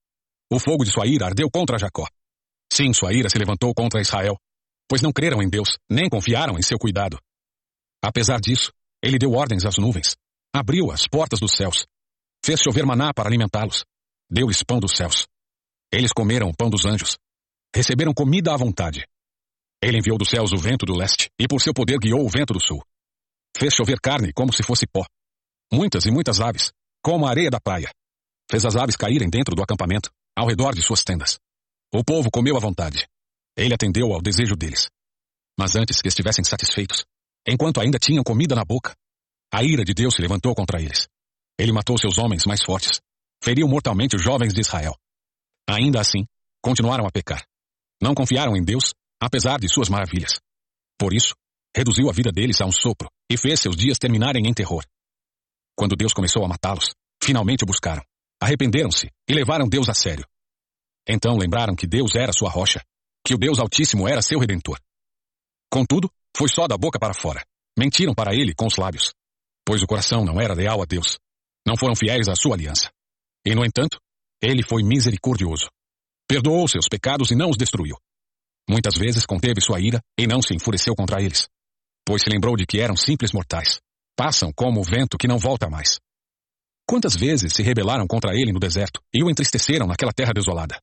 O 0.51 0.59
fogo 0.59 0.85
de 0.85 0.91
sua 0.91 1.07
ira 1.07 1.27
ardeu 1.27 1.49
contra 1.51 1.79
Jacó. 1.79 2.07
Sim, 2.73 2.93
sua 2.93 3.13
ira 3.13 3.29
se 3.29 3.39
levantou 3.39 3.73
contra 3.75 4.01
Israel, 4.01 4.37
pois 4.89 5.03
não 5.03 5.13
creram 5.13 5.43
em 5.43 5.49
Deus, 5.49 5.79
nem 5.89 6.09
confiaram 6.09 6.59
em 6.59 6.63
seu 6.63 6.79
cuidado. 6.79 7.21
Apesar 8.03 8.41
disso, 8.41 8.73
ele 9.03 9.19
deu 9.19 9.33
ordens 9.33 9.65
às 9.65 9.77
nuvens, 9.77 10.17
abriu 10.53 10.91
as 10.91 11.07
portas 11.07 11.39
dos 11.39 11.53
céus, 11.53 11.87
fez 12.45 12.61
chover 12.61 12.85
maná 12.85 13.13
para 13.15 13.29
alimentá-los, 13.29 13.85
deu-lhes 14.31 14.63
pão 14.63 14.79
dos 14.79 14.97
céus. 14.97 15.27
Eles 15.93 16.13
comeram 16.13 16.49
o 16.49 16.57
pão 16.57 16.71
dos 16.71 16.87
anjos, 16.87 17.19
receberam 17.75 18.15
comida 18.15 18.55
à 18.55 18.57
vontade. 18.57 19.07
Ele 19.83 19.99
enviou 19.99 20.19
dos 20.19 20.29
céus 20.29 20.53
o 20.53 20.57
vento 20.57 20.87
do 20.87 20.97
leste, 20.97 21.31
e 21.39 21.49
por 21.49 21.61
seu 21.61 21.75
poder 21.75 21.99
guiou 21.99 22.25
o 22.25 22.29
vento 22.29 22.53
do 22.53 22.61
sul. 22.61 22.83
Fez 23.57 23.75
chover 23.75 23.99
carne 24.01 24.33
como 24.33 24.53
se 24.53 24.63
fosse 24.63 24.87
pó. 24.87 25.05
Muitas 25.73 26.05
e 26.05 26.11
muitas 26.11 26.41
aves, 26.41 26.73
como 27.03 27.27
a 27.27 27.31
areia 27.31 27.51
da 27.51 27.61
praia. 27.61 27.91
Fez 28.51 28.65
as 28.65 28.77
aves 28.77 28.97
caírem 28.97 29.29
dentro 29.29 29.55
do 29.55 29.63
acampamento, 29.63 30.11
ao 30.37 30.47
redor 30.47 30.75
de 30.75 30.83
suas 30.83 31.03
tendas. 31.03 31.39
O 31.93 32.05
povo 32.05 32.31
comeu 32.31 32.57
à 32.57 32.61
vontade. 32.61 33.09
Ele 33.57 33.75
atendeu 33.75 34.13
ao 34.13 34.23
desejo 34.23 34.55
deles. 34.55 34.89
Mas 35.59 35.77
antes 35.77 36.01
que 36.01 36.09
estivessem 36.09 36.45
satisfeitos, 36.45 37.05
enquanto 37.47 37.81
ainda 37.81 37.99
tinham 37.99 38.23
comida 38.23 38.55
na 38.55 38.65
boca, 38.65 38.95
a 39.53 39.65
ira 39.65 39.85
de 39.85 39.93
Deus 39.93 40.15
se 40.15 40.23
levantou 40.23 40.55
contra 40.55 40.81
eles. 40.81 41.09
Ele 41.59 41.73
matou 41.73 41.99
seus 41.99 42.19
homens 42.19 42.47
mais 42.47 42.63
fortes, 42.63 43.01
feriu 43.43 43.67
mortalmente 43.69 44.17
os 44.17 44.23
jovens 44.23 44.53
de 44.53 44.61
Israel. 44.61 44.97
Ainda 45.69 46.01
assim, 46.01 46.27
continuaram 46.63 47.07
a 47.07 47.11
pecar. 47.11 47.45
Não 48.01 48.15
confiaram 48.15 48.57
em 48.57 48.65
Deus, 48.65 48.93
apesar 49.21 49.59
de 49.59 49.69
suas 49.69 49.89
maravilhas. 49.89 50.41
Por 50.99 51.13
isso, 51.13 51.35
reduziu 51.75 52.09
a 52.09 52.13
vida 52.13 52.31
deles 52.33 52.61
a 52.61 52.67
um 52.67 52.73
sopro 52.73 53.09
e 53.31 53.37
fez 53.37 53.61
seus 53.61 53.77
dias 53.77 53.99
terminarem 53.99 54.47
em 54.47 54.53
terror. 54.53 54.85
Quando 55.77 55.97
Deus 55.97 56.13
começou 56.13 56.45
a 56.45 56.49
matá-los, 56.49 56.95
finalmente 57.23 57.65
o 57.65 57.67
buscaram, 57.67 58.03
arrependeram-se 58.43 59.11
e 59.29 59.33
levaram 59.33 59.69
Deus 59.69 59.89
a 59.89 59.95
sério. 59.95 60.27
Então 61.09 61.37
lembraram 61.37 61.75
que 61.75 61.87
Deus 61.87 62.15
era 62.15 62.33
sua 62.33 62.51
rocha, 62.51 62.83
que 63.25 63.35
o 63.35 63.39
Deus 63.39 63.59
Altíssimo 63.59 64.09
era 64.09 64.23
seu 64.23 64.39
redentor. 64.39 64.79
Contudo, 65.71 66.11
foi 66.37 66.49
só 66.49 66.67
da 66.67 66.77
boca 66.77 66.99
para 66.99 67.15
fora. 67.15 67.45
Mentiram 67.79 68.15
para 68.15 68.35
ele 68.35 68.55
com 68.55 68.67
os 68.67 68.77
lábios, 68.77 69.13
pois 69.65 69.83
o 69.83 69.87
coração 69.87 70.25
não 70.25 70.41
era 70.41 70.55
leal 70.55 70.83
a 70.83 70.85
Deus. 70.85 71.19
Não 71.67 71.77
foram 71.77 71.95
fiéis 71.95 72.29
à 72.29 72.35
sua 72.35 72.55
aliança. 72.55 72.91
E, 73.47 73.55
no 73.55 73.65
entanto, 73.65 73.99
ele 74.43 74.63
foi 74.63 74.83
misericordioso. 74.83 75.69
Perdoou 76.29 76.69
seus 76.69 76.89
pecados 76.89 77.31
e 77.31 77.35
não 77.35 77.51
os 77.51 77.57
destruiu. 77.57 77.97
Muitas 78.69 78.97
vezes 78.97 79.27
conteve 79.27 79.61
sua 79.61 79.81
ira 79.81 80.01
e 80.19 80.27
não 80.27 80.41
se 80.41 80.55
enfureceu 80.55 80.95
contra 80.95 81.21
eles, 81.23 81.49
pois 82.07 82.23
se 82.23 82.31
lembrou 82.31 82.57
de 82.57 82.67
que 82.67 82.81
eram 82.81 82.97
simples 82.97 83.33
mortais. 83.33 83.81
Passam 84.17 84.53
como 84.53 84.81
o 84.81 84.85
vento 84.85 85.19
que 85.19 85.27
não 85.27 85.39
volta 85.39 85.69
mais. 85.69 85.99
Quantas 86.87 87.17
vezes 87.17 87.53
se 87.53 87.63
rebelaram 87.63 88.07
contra 88.07 88.35
ele 88.35 88.53
no 88.53 88.61
deserto 88.61 89.01
e 89.13 89.23
o 89.23 89.31
entristeceram 89.31 89.87
naquela 89.87 90.13
terra 90.13 90.33
desolada? 90.33 90.81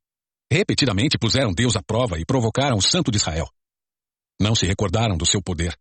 Repetidamente 0.51 1.17
puseram 1.17 1.53
Deus 1.53 1.75
à 1.75 1.81
prova 1.81 2.19
e 2.19 2.25
provocaram 2.25 2.77
o 2.77 2.81
Santo 2.81 3.11
de 3.11 3.17
Israel. 3.17 3.47
Não 4.39 4.55
se 4.55 4.65
recordaram 4.65 5.17
do 5.17 5.25
seu 5.25 5.41
poder, 5.41 5.77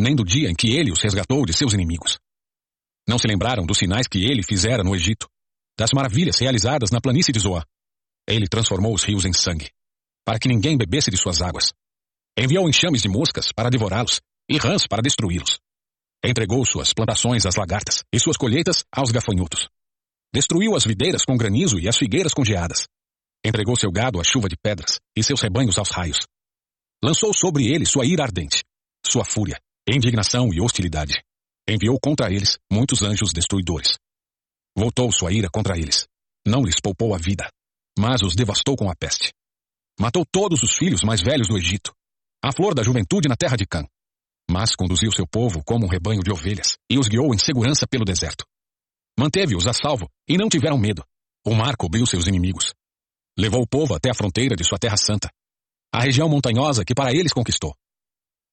nem 0.00 0.14
do 0.14 0.24
dia 0.24 0.50
em 0.50 0.54
que 0.54 0.74
ele 0.74 0.90
os 0.90 1.02
resgatou 1.02 1.44
de 1.44 1.52
seus 1.52 1.74
inimigos. 1.74 2.18
Não 3.08 3.18
se 3.18 3.26
lembraram 3.26 3.64
dos 3.64 3.78
sinais 3.78 4.06
que 4.06 4.24
ele 4.24 4.42
fizera 4.42 4.82
no 4.82 4.94
Egito, 4.94 5.28
das 5.78 5.90
maravilhas 5.92 6.38
realizadas 6.38 6.90
na 6.90 7.00
planície 7.00 7.32
de 7.32 7.40
Zoá. 7.40 7.64
Ele 8.28 8.48
transformou 8.48 8.94
os 8.94 9.04
rios 9.04 9.24
em 9.24 9.32
sangue, 9.32 9.70
para 10.24 10.38
que 10.38 10.48
ninguém 10.48 10.76
bebesse 10.76 11.10
de 11.10 11.16
suas 11.16 11.40
águas. 11.40 11.72
Enviou 12.36 12.68
enxames 12.68 13.02
de 13.02 13.08
moscas 13.08 13.52
para 13.52 13.70
devorá-los 13.70 14.20
e 14.48 14.56
rãs 14.58 14.86
para 14.86 15.02
destruí-los. 15.02 15.58
Entregou 16.24 16.64
suas 16.64 16.92
plantações 16.92 17.46
às 17.46 17.56
lagartas 17.56 18.02
e 18.12 18.18
suas 18.18 18.36
colheitas 18.36 18.84
aos 18.90 19.10
gafanhotos. 19.10 19.68
Destruiu 20.34 20.74
as 20.74 20.84
videiras 20.84 21.24
com 21.24 21.36
granizo 21.36 21.78
e 21.78 21.88
as 21.88 21.96
figueiras 21.96 22.34
com 22.34 22.44
geadas. 22.44 22.86
Entregou 23.44 23.76
seu 23.76 23.90
gado 23.92 24.20
à 24.20 24.24
chuva 24.24 24.48
de 24.48 24.56
pedras 24.56 24.98
e 25.16 25.22
seus 25.22 25.40
rebanhos 25.40 25.78
aos 25.78 25.90
raios. 25.90 26.18
Lançou 27.02 27.32
sobre 27.32 27.66
ele 27.66 27.86
sua 27.86 28.04
ira 28.04 28.24
ardente, 28.24 28.64
sua 29.06 29.24
fúria, 29.24 29.58
indignação 29.88 30.52
e 30.52 30.60
hostilidade. 30.60 31.22
Enviou 31.68 31.98
contra 32.02 32.32
eles 32.32 32.58
muitos 32.70 33.02
anjos 33.02 33.32
destruidores. 33.32 33.98
Voltou 34.76 35.10
sua 35.10 35.32
ira 35.32 35.48
contra 35.50 35.78
eles. 35.78 36.06
Não 36.46 36.62
lhes 36.62 36.80
poupou 36.82 37.14
a 37.14 37.18
vida, 37.18 37.48
mas 37.98 38.22
os 38.22 38.34
devastou 38.34 38.76
com 38.76 38.90
a 38.90 38.94
peste. 38.94 39.32
Matou 39.98 40.24
todos 40.30 40.62
os 40.62 40.76
filhos 40.76 41.02
mais 41.02 41.22
velhos 41.22 41.48
do 41.48 41.56
Egito, 41.56 41.92
a 42.44 42.52
flor 42.52 42.74
da 42.74 42.82
juventude 42.82 43.28
na 43.28 43.36
terra 43.36 43.56
de 43.56 43.66
Cã. 43.66 43.86
Mas 44.50 44.76
conduziu 44.76 45.10
seu 45.10 45.26
povo 45.26 45.62
como 45.64 45.86
um 45.86 45.88
rebanho 45.88 46.22
de 46.22 46.30
ovelhas 46.30 46.76
e 46.90 46.98
os 46.98 47.08
guiou 47.08 47.34
em 47.34 47.38
segurança 47.38 47.86
pelo 47.86 48.04
deserto. 48.04 48.44
Manteve-os 49.18 49.66
a 49.66 49.72
salvo 49.72 50.08
e 50.28 50.36
não 50.36 50.48
tiveram 50.48 50.78
medo. 50.78 51.02
O 51.44 51.54
mar 51.54 51.76
cobriu 51.76 52.06
seus 52.06 52.26
inimigos. 52.26 52.74
Levou 53.38 53.62
o 53.62 53.66
povo 53.66 53.94
até 53.94 54.10
a 54.10 54.14
fronteira 54.14 54.54
de 54.54 54.64
sua 54.64 54.78
terra 54.78 54.96
santa, 54.96 55.30
a 55.92 56.02
região 56.02 56.28
montanhosa 56.28 56.84
que 56.84 56.94
para 56.94 57.12
eles 57.12 57.32
conquistou. 57.32 57.74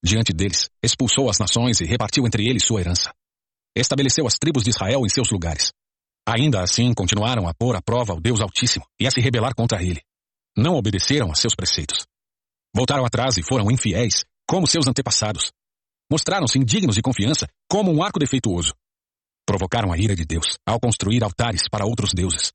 Diante 0.04 0.32
deles, 0.34 0.70
expulsou 0.82 1.30
as 1.30 1.38
nações 1.38 1.82
e 1.82 1.86
repartiu 1.86 2.26
entre 2.26 2.48
eles 2.48 2.64
sua 2.64 2.80
herança. 2.80 3.14
Estabeleceu 3.76 4.26
as 4.26 4.36
tribos 4.36 4.64
de 4.64 4.70
Israel 4.70 5.06
em 5.06 5.10
seus 5.10 5.30
lugares. 5.30 5.74
Ainda 6.26 6.62
assim, 6.62 6.94
continuaram 6.94 7.48
a 7.48 7.54
pôr 7.54 7.76
à 7.76 7.82
prova 7.82 8.14
o 8.14 8.22
Deus 8.22 8.40
Altíssimo 8.40 8.86
e 9.00 9.06
a 9.06 9.12
se 9.12 9.20
rebelar 9.20 9.54
contra 9.54 9.84
ele. 9.84 10.02
Não 10.58 10.76
obedeceram 10.76 11.32
a 11.32 11.36
seus 11.36 11.54
preceitos. 11.56 12.06
Voltaram 12.74 13.06
atrás 13.06 13.38
e 13.38 13.44
foram 13.44 13.70
infiéis, 13.70 14.24
como 14.48 14.68
seus 14.68 14.88
antepassados. 14.88 15.52
Mostraram-se 16.10 16.58
indignos 16.58 16.96
de 16.96 17.02
confiança, 17.02 17.48
como 17.70 17.92
um 17.92 18.02
arco 18.02 18.20
defeituoso. 18.20 18.74
Provocaram 19.46 19.92
a 19.92 19.98
ira 19.98 20.16
de 20.16 20.26
Deus 20.26 20.58
ao 20.66 20.80
construir 20.80 21.24
altares 21.24 21.64
para 21.70 21.86
outros 21.86 22.14
deuses. 22.14 22.52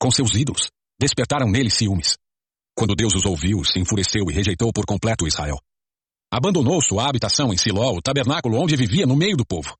Com 0.00 0.10
seus 0.10 0.34
ídolos, 0.34 0.70
despertaram 1.00 1.48
neles 1.48 1.74
ciúmes. 1.74 2.16
Quando 2.76 2.96
Deus 2.96 3.14
os 3.14 3.24
ouviu, 3.24 3.64
se 3.64 3.78
enfureceu 3.78 4.28
e 4.28 4.34
rejeitou 4.34 4.72
por 4.72 4.84
completo 4.84 5.26
Israel. 5.26 5.58
Abandonou 6.30 6.82
sua 6.82 7.08
habitação 7.08 7.52
em 7.52 7.56
Siló, 7.56 7.92
o 7.92 8.02
tabernáculo 8.02 8.60
onde 8.60 8.76
vivia 8.76 9.06
no 9.06 9.16
meio 9.16 9.36
do 9.36 9.46
povo. 9.46 9.76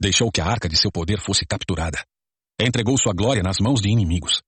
Deixou 0.00 0.30
que 0.30 0.40
a 0.40 0.46
arca 0.46 0.68
de 0.68 0.76
seu 0.76 0.92
poder 0.92 1.20
fosse 1.20 1.46
capturada. 1.46 2.04
Entregou 2.58 2.96
sua 2.96 3.12
glória 3.12 3.42
nas 3.42 3.58
mãos 3.60 3.82
de 3.82 3.90
inimigos. 3.90 4.40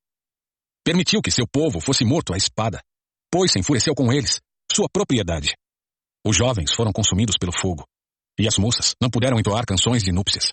Permitiu 0.82 1.20
que 1.20 1.30
seu 1.30 1.46
povo 1.46 1.78
fosse 1.80 2.04
morto 2.04 2.32
à 2.32 2.36
espada, 2.38 2.80
pois 3.30 3.52
se 3.52 3.58
enfureceu 3.58 3.94
com 3.94 4.10
eles, 4.10 4.40
sua 4.72 4.88
propriedade. 4.90 5.54
Os 6.26 6.34
jovens 6.34 6.72
foram 6.72 6.90
consumidos 6.90 7.36
pelo 7.38 7.52
fogo, 7.52 7.84
e 8.38 8.48
as 8.48 8.56
moças 8.56 8.94
não 9.00 9.10
puderam 9.10 9.38
entoar 9.38 9.66
canções 9.66 10.02
de 10.02 10.10
núpcias. 10.10 10.52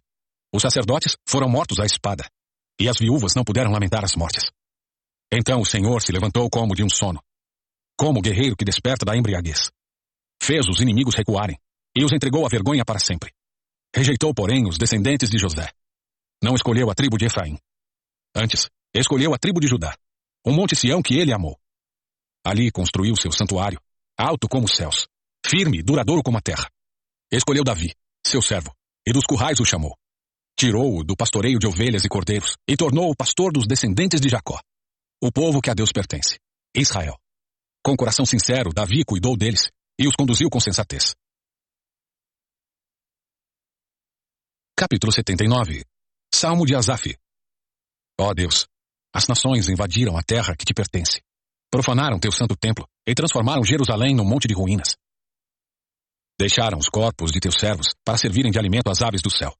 Os 0.53 0.62
sacerdotes 0.62 1.15
foram 1.27 1.47
mortos 1.47 1.79
à 1.79 1.85
espada, 1.85 2.27
e 2.79 2.89
as 2.89 2.97
viúvas 2.97 3.33
não 3.35 3.43
puderam 3.45 3.71
lamentar 3.71 4.03
as 4.03 4.15
mortes. 4.15 4.51
Então 5.31 5.62
o 5.62 5.65
Senhor 5.65 6.01
se 6.01 6.12
levantou 6.12 6.50
como 6.50 6.75
de 6.75 6.83
um 6.83 6.89
sono, 6.89 7.21
como 7.97 8.19
o 8.19 8.21
guerreiro 8.21 8.55
que 8.57 8.65
desperta 8.65 9.05
da 9.05 9.15
embriaguez. 9.15 9.71
Fez 10.41 10.67
os 10.67 10.81
inimigos 10.81 11.15
recuarem, 11.15 11.57
e 11.95 12.03
os 12.03 12.12
entregou 12.12 12.45
à 12.45 12.50
vergonha 12.50 12.83
para 12.83 13.00
sempre. 13.00 13.31
Rejeitou, 13.95 14.33
porém, 14.33 14.67
os 14.67 14.77
descendentes 14.77 15.29
de 15.29 15.38
José. 15.38 15.71
Não 16.45 16.53
escolheu 16.53 16.91
a 16.91 16.93
tribo 16.93 17.17
de 17.17 17.25
Efraim. 17.25 17.57
Antes, 18.35 18.69
escolheu 18.93 19.33
a 19.33 19.37
tribo 19.39 19.59
de 19.59 19.65
Judá, 19.65 19.97
um 20.45 20.53
monte 20.53 20.75
Sião 20.75 21.01
que 21.01 21.15
ele 21.15 21.33
amou. 21.33 21.59
Ali 22.45 22.69
construiu 22.69 23.15
seu 23.15 23.31
santuário, 23.31 23.81
alto 24.15 24.47
como 24.47 24.65
os 24.65 24.75
céus, 24.75 25.07
firme 25.43 25.79
e 25.79 25.81
duradouro 25.81 26.21
como 26.21 26.37
a 26.37 26.41
terra. 26.41 26.69
Escolheu 27.31 27.63
Davi, 27.63 27.95
seu 28.23 28.43
servo, 28.43 28.71
e 29.07 29.11
dos 29.11 29.25
currais 29.25 29.59
o 29.59 29.65
chamou. 29.65 29.97
Tirou-o 30.55 31.03
do 31.03 31.15
pastoreio 31.15 31.57
de 31.57 31.65
ovelhas 31.65 32.05
e 32.05 32.09
cordeiros 32.09 32.55
e 32.69 32.77
tornou-o 32.77 33.15
pastor 33.15 33.51
dos 33.51 33.65
descendentes 33.65 34.21
de 34.21 34.29
Jacó, 34.29 34.61
o 35.23 35.31
povo 35.31 35.59
que 35.59 35.71
a 35.71 35.73
Deus 35.73 35.91
pertence, 35.91 36.37
Israel. 36.77 37.17
Com 37.83 37.97
coração 37.97 38.23
sincero, 38.23 38.69
Davi 38.71 39.03
cuidou 39.03 39.35
deles 39.35 39.71
e 39.99 40.07
os 40.07 40.15
conduziu 40.15 40.47
com 40.51 40.59
sensatez. 40.59 41.15
Capítulo 44.77 45.11
79 45.11 45.83
Salmo 46.37 46.65
de 46.65 46.75
Asaf 46.75 47.17
Ó 48.19 48.27
oh 48.27 48.33
Deus, 48.33 48.67
as 49.13 49.25
nações 49.25 49.69
invadiram 49.69 50.17
a 50.17 50.21
terra 50.21 50.53
que 50.53 50.65
te 50.65 50.73
pertence, 50.73 51.21
profanaram 51.71 52.19
teu 52.19 52.29
santo 52.29 52.57
templo 52.57 52.85
e 53.07 53.15
transformaram 53.15 53.63
Jerusalém 53.63 54.13
num 54.13 54.25
monte 54.25 54.45
de 54.45 54.53
ruínas. 54.53 54.97
Deixaram 56.37 56.77
os 56.77 56.89
corpos 56.89 57.31
de 57.31 57.39
teus 57.39 57.55
servos 57.57 57.87
para 58.03 58.17
servirem 58.17 58.51
de 58.51 58.59
alimento 58.59 58.89
às 58.89 59.01
aves 59.01 59.21
do 59.21 59.31
céu. 59.31 59.55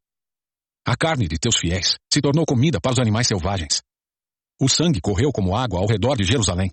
A 0.86 0.98
carne 0.98 1.30
de 1.30 1.40
teus 1.40 1.56
fiéis 1.56 1.98
se 2.12 2.20
tornou 2.20 2.46
comida 2.46 2.82
para 2.82 2.92
os 2.92 3.00
animais 3.00 3.28
selvagens. 3.28 3.82
O 4.60 4.68
sangue 4.68 5.00
correu 5.00 5.32
como 5.32 5.56
água 5.56 5.80
ao 5.80 5.88
redor 5.88 6.18
de 6.18 6.26
Jerusalém, 6.26 6.70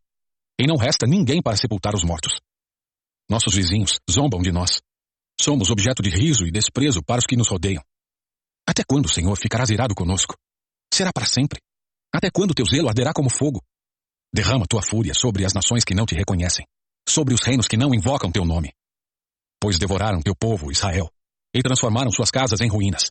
e 0.61 0.67
não 0.67 0.77
resta 0.77 1.07
ninguém 1.07 1.41
para 1.41 1.57
sepultar 1.57 1.95
os 1.95 2.03
mortos. 2.03 2.41
Nossos 3.31 3.55
vizinhos 3.55 4.01
zombam 4.11 4.43
de 4.43 4.51
nós. 4.51 4.83
Somos 5.41 5.71
objeto 5.71 6.03
de 6.03 6.11
riso 6.11 6.45
e 6.45 6.51
desprezo 6.51 7.05
para 7.05 7.21
os 7.21 7.25
que 7.25 7.37
nos 7.37 7.49
rodeiam. 7.49 7.85
Até 8.69 8.83
quando, 8.87 9.13
Senhor, 9.13 9.37
ficarás 9.37 9.71
irado 9.71 9.95
conosco? 9.95 10.37
Será 10.93 11.13
para 11.13 11.27
sempre? 11.27 11.61
Até 12.15 12.31
quando 12.31 12.55
teu 12.55 12.67
zelo 12.67 12.89
arderá 12.89 13.13
como 13.13 13.31
fogo? 13.31 13.63
Derrama 14.33 14.67
tua 14.69 14.83
fúria 14.83 15.15
sobre 15.15 15.45
as 15.45 15.53
nações 15.53 15.85
que 15.85 15.95
não 15.95 16.07
te 16.07 16.15
reconhecem, 16.15 16.67
sobre 17.09 17.35
os 17.35 17.41
reinos 17.43 17.67
que 17.67 17.77
não 17.77 17.95
invocam 17.95 18.31
teu 18.31 18.45
nome. 18.45 18.73
Pois 19.61 19.79
devoraram 19.79 20.21
teu 20.21 20.35
povo, 20.35 20.71
Israel, 20.71 21.11
e 21.55 21.63
transformaram 21.63 22.11
suas 22.11 22.31
casas 22.31 22.61
em 22.61 22.69
ruínas. 22.69 23.11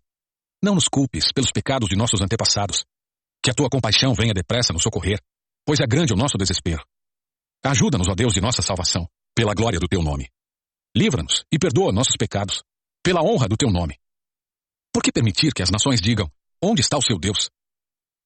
Não 0.63 0.75
nos 0.75 0.87
culpes 0.87 1.31
pelos 1.33 1.51
pecados 1.51 1.89
de 1.89 1.95
nossos 1.95 2.21
antepassados. 2.21 2.83
Que 3.43 3.49
a 3.49 3.53
tua 3.53 3.69
compaixão 3.69 4.13
venha 4.13 4.33
depressa 4.33 4.71
nos 4.71 4.83
socorrer, 4.83 5.19
pois 5.65 5.79
é 5.79 5.87
grande 5.87 6.13
o 6.13 6.17
nosso 6.17 6.37
desespero. 6.37 6.83
Ajuda-nos, 7.63 8.07
ó 8.07 8.13
Deus 8.13 8.33
de 8.33 8.41
nossa 8.41 8.61
salvação, 8.61 9.07
pela 9.35 9.53
glória 9.53 9.79
do 9.79 9.87
teu 9.87 10.01
nome. 10.01 10.29
Livra-nos 10.95 11.43
e 11.51 11.57
perdoa 11.57 11.91
nossos 11.91 12.15
pecados, 12.17 12.63
pela 13.03 13.21
honra 13.21 13.47
do 13.47 13.57
teu 13.57 13.71
nome. 13.71 13.97
Por 14.93 15.01
que 15.01 15.11
permitir 15.11 15.53
que 15.53 15.63
as 15.63 15.71
nações 15.71 16.01
digam: 16.01 16.29
Onde 16.61 16.81
está 16.81 16.97
o 16.97 17.01
seu 17.01 17.17
Deus? 17.17 17.49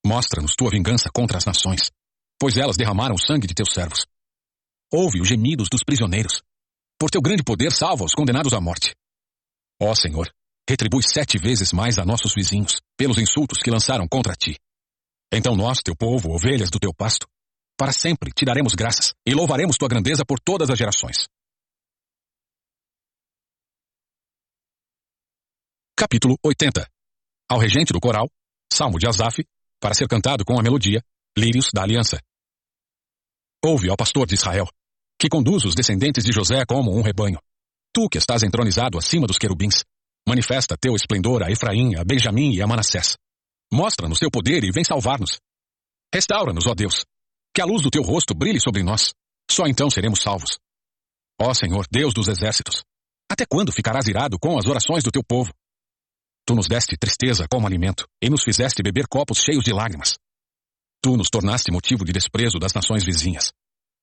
Mostra-nos 0.05 0.55
tua 0.55 0.69
vingança 0.69 1.10
contra 1.13 1.38
as 1.38 1.45
nações, 1.45 1.91
pois 2.39 2.57
elas 2.57 2.77
derramaram 2.77 3.15
o 3.15 3.19
sangue 3.19 3.48
de 3.48 3.53
teus 3.53 3.74
servos. 3.74 4.05
Ouve 4.91 5.22
os 5.22 5.27
gemidos 5.27 5.67
dos 5.69 5.84
prisioneiros. 5.84 6.41
Por 7.00 7.10
teu 7.10 7.22
grande 7.22 7.43
poder, 7.43 7.72
salva 7.72 8.05
os 8.05 8.13
condenados 8.13 8.53
à 8.53 8.62
morte. 8.62 8.95
Ó 9.81 9.93
Senhor, 9.93 10.29
retribui 10.67 11.03
sete 11.03 11.38
vezes 11.38 11.74
mais 11.74 12.00
a 12.00 12.05
nossos 12.05 12.34
vizinhos 12.34 12.79
pelos 12.98 13.17
insultos 13.17 13.60
que 13.62 13.72
lançaram 13.72 14.07
contra 14.07 14.36
ti. 14.36 14.57
Então 15.31 15.55
nós, 15.55 15.79
teu 15.84 15.95
povo, 15.95 16.31
ovelhas 16.31 16.69
do 16.69 16.79
teu 16.79 16.93
pasto, 16.93 17.27
para 17.77 17.91
sempre 17.91 18.31
te 18.31 18.45
daremos 18.45 18.74
graças 18.74 19.13
e 19.25 19.34
louvaremos 19.34 19.77
tua 19.77 19.89
grandeza 19.89 20.24
por 20.25 20.39
todas 20.39 20.69
as 20.69 20.77
gerações. 20.77 21.27
Capítulo 25.98 26.36
80 26.44 26.86
Ao 27.50 27.58
regente 27.58 27.94
do 27.94 28.02
coral, 28.02 28.30
Salmo 28.70 29.00
de 29.00 29.08
Asaf, 29.08 29.46
para 29.80 29.94
ser 29.94 30.10
cantado 30.10 30.44
com 30.44 30.60
a 30.60 30.62
melodia, 30.62 31.02
Lírios 31.38 31.70
da 31.74 31.84
Aliança. 31.84 32.20
Ouve, 33.64 33.90
ó 33.90 33.96
pastor 33.96 34.28
de 34.28 34.36
Israel, 34.36 34.68
que 35.18 35.30
conduz 35.30 35.64
os 35.64 35.74
descendentes 35.74 36.25
de 36.25 36.34
José 36.34 36.66
como 36.68 36.94
um 36.94 37.02
rebanho. 37.02 37.40
Tu 37.94 38.10
que 38.10 38.18
estás 38.18 38.44
entronizado 38.44 38.98
acima 38.98 39.25
dos 39.25 39.38
querubins, 39.38 39.86
manifesta 40.28 40.75
teu 40.78 40.96
esplendor 40.96 41.42
a 41.42 41.50
Efraim, 41.50 41.96
a 41.96 42.04
Benjamim 42.04 42.52
e 42.54 42.62
a 42.62 42.68
Manassés. 42.68 43.16
Mostra-nos 43.72 44.20
teu 44.20 44.30
poder 44.30 44.66
e 44.66 44.72
vem 44.74 44.84
salvar-nos. 44.84 45.40
Restaura-nos, 46.14 46.68
ó 46.68 46.75
Deus. 46.75 47.06
Que 47.54 47.62
a 47.62 47.66
luz 47.66 47.82
do 47.82 47.90
teu 47.90 48.04
rosto 48.04 48.36
brilhe 48.36 48.60
sobre 48.60 48.84
nós. 48.84 49.14
Só 49.50 49.66
então 49.66 49.90
seremos 49.90 50.20
salvos. 50.22 50.60
Ó 51.40 51.54
Senhor, 51.54 51.86
Deus 51.90 52.14
dos 52.14 52.28
exércitos, 52.28 52.84
até 53.32 53.46
quando 53.46 53.72
ficarás 53.72 54.10
irado 54.10 54.38
com 54.38 54.60
as 54.60 54.66
orações 54.66 55.02
do 55.02 55.10
teu 55.10 55.24
povo? 55.24 55.54
Tu 56.48 56.54
nos 56.54 56.68
deste 56.68 56.96
tristeza 56.96 57.48
como 57.50 57.66
alimento 57.66 58.08
e 58.22 58.30
nos 58.30 58.44
fizeste 58.44 58.84
beber 58.84 59.08
copos 59.08 59.40
cheios 59.40 59.64
de 59.64 59.74
lágrimas. 59.74 60.16
Tu 61.02 61.18
nos 61.18 61.30
tornaste 61.30 61.72
motivo 61.72 62.06
de 62.06 62.14
desprezo 62.14 62.60
das 62.60 62.74
nações 62.74 63.04
vizinhas. 63.04 63.52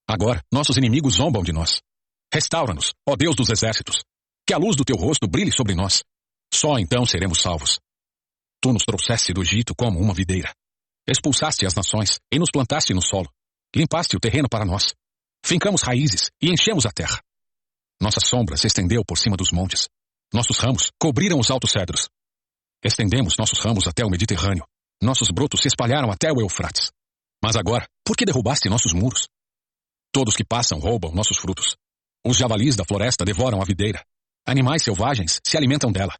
Agora, 0.09 0.43
nossos 0.53 0.77
inimigos 0.77 1.15
zombam 1.15 1.43
de 1.43 1.53
nós. 1.53 1.81
Restaura-nos, 2.33 2.93
ó 3.09 3.15
Deus 3.15 3.37
dos 3.37 3.51
exércitos. 3.51 4.03
Que 4.45 4.53
a 4.53 4.59
luz 4.59 4.75
do 4.75 4.85
teu 4.85 4.97
rosto 4.97 5.29
brilhe 5.29 5.53
sobre 5.53 5.75
nós. 5.75 6.03
Só 6.53 6.79
então 6.79 7.07
seremos 7.07 7.41
salvos. 7.41 7.79
Tu 8.61 8.73
nos 8.73 8.85
trouxeste 8.85 9.33
do 9.33 9.43
Egito 9.43 9.75
como 9.75 10.01
uma 10.01 10.13
videira. 10.13 10.53
Expulsaste 11.07 11.65
as 11.65 11.75
nações 11.75 12.19
e 12.33 12.39
nos 12.39 12.51
plantaste 12.51 12.93
no 12.93 13.03
solo. 13.03 13.29
Limpaste 13.75 14.17
o 14.17 14.21
terreno 14.21 14.49
para 14.49 14.65
nós. 14.65 14.95
Fincamos 15.45 15.83
raízes 15.83 16.31
e 16.41 16.51
enchemos 16.51 16.87
a 16.87 16.91
terra. 16.91 17.23
Nossa 18.01 18.21
sombra 18.21 18.57
se 18.57 18.67
estendeu 18.67 19.05
por 19.05 19.17
cima 19.17 19.37
dos 19.37 19.53
montes. 19.53 19.89
Nossos 20.33 20.59
ramos 20.59 20.91
cobriram 20.99 21.39
os 21.39 21.51
altos 21.51 21.71
cedros. 21.71 22.09
Estendemos 22.85 23.37
nossos 23.39 23.61
ramos 23.61 23.87
até 23.87 24.05
o 24.05 24.11
Mediterrâneo. 24.11 24.67
Nossos 25.01 25.31
brotos 25.31 25.61
se 25.61 25.69
espalharam 25.69 26.11
até 26.11 26.33
o 26.33 26.41
Eufrates. 26.41 26.91
Mas 27.43 27.55
agora, 27.55 27.87
por 28.05 28.17
que 28.17 28.25
derrubaste 28.25 28.69
nossos 28.69 28.93
muros? 28.93 29.29
Todos 30.13 30.37
que 30.37 30.45
passam 30.45 30.81
roubam 30.81 31.13
nossos 31.13 31.39
frutos. 31.39 31.77
Os 32.27 32.37
javalis 32.37 32.75
da 32.75 32.85
floresta 32.85 33.25
devoram 33.25 33.63
a 33.63 33.65
videira. 33.65 34.05
Animais 34.47 34.83
selvagens 34.83 35.41
se 35.47 35.57
alimentam 35.57 35.93
dela. 35.93 36.17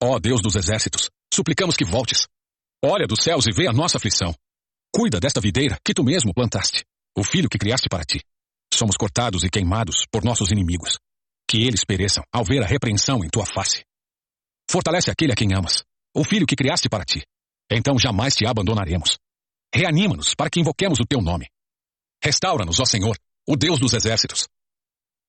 Ó 0.00 0.18
Deus 0.20 0.40
dos 0.40 0.54
exércitos, 0.54 1.10
suplicamos 1.32 1.76
que 1.76 1.84
voltes. 1.84 2.26
Olha 2.84 3.06
dos 3.06 3.22
céus 3.22 3.46
e 3.46 3.52
vê 3.52 3.66
a 3.66 3.72
nossa 3.72 3.96
aflição. 3.96 4.32
Cuida 4.94 5.18
desta 5.18 5.40
videira 5.40 5.76
que 5.84 5.92
tu 5.92 6.04
mesmo 6.04 6.32
plantaste, 6.32 6.84
o 7.16 7.24
filho 7.24 7.48
que 7.48 7.58
criaste 7.58 7.88
para 7.88 8.04
ti. 8.04 8.22
Somos 8.72 8.96
cortados 8.96 9.42
e 9.42 9.50
queimados 9.50 10.06
por 10.10 10.24
nossos 10.24 10.52
inimigos. 10.52 10.98
Que 11.48 11.66
eles 11.66 11.84
pereçam 11.84 12.24
ao 12.32 12.44
ver 12.44 12.62
a 12.62 12.66
repreensão 12.66 13.24
em 13.24 13.28
tua 13.28 13.46
face. 13.46 13.84
Fortalece 14.70 15.10
aquele 15.10 15.32
a 15.32 15.36
quem 15.36 15.54
amas, 15.54 15.84
o 16.16 16.24
filho 16.24 16.46
que 16.46 16.56
criaste 16.56 16.88
para 16.88 17.04
ti. 17.04 17.22
Então 17.70 17.98
jamais 17.98 18.34
te 18.34 18.46
abandonaremos. 18.46 19.18
Reanima-nos 19.74 20.34
para 20.34 20.48
que 20.48 20.60
invoquemos 20.60 20.98
o 20.98 21.04
teu 21.04 21.20
nome. 21.20 21.46
Restaura-nos, 22.24 22.80
ó 22.80 22.86
Senhor, 22.86 23.18
o 23.46 23.54
Deus 23.54 23.78
dos 23.78 23.92
exércitos. 23.92 24.48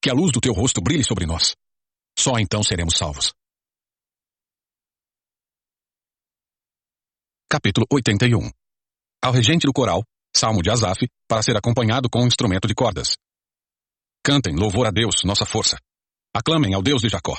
Que 0.02 0.10
a 0.10 0.13
luz 0.13 0.32
do 0.32 0.39
teu 0.39 0.54
rosto 0.54 0.80
brilhe 0.80 1.04
sobre 1.04 1.26
nós. 1.26 1.54
Só 2.17 2.39
então 2.39 2.63
seremos 2.63 2.95
salvos. 2.97 3.34
Capítulo 7.50 7.86
81 7.91 8.50
Ao 9.21 9.34
regente 9.34 9.67
do 9.67 9.73
coral, 9.73 10.04
Salmo 10.34 10.62
de 10.62 10.69
Asaf, 10.69 11.06
para 11.28 11.43
ser 11.43 11.58
acompanhado 11.58 12.10
com 12.10 12.21
um 12.21 12.28
instrumento 12.28 12.67
de 12.67 12.73
cordas. 12.73 13.17
Cantem 14.23 14.56
louvor 14.56 14.88
a 14.88 14.91
Deus, 14.91 15.23
nossa 15.26 15.45
força. 15.45 15.78
Aclamem 16.34 16.73
ao 16.73 16.82
Deus 16.82 17.02
de 17.02 17.10
Jacó. 17.10 17.38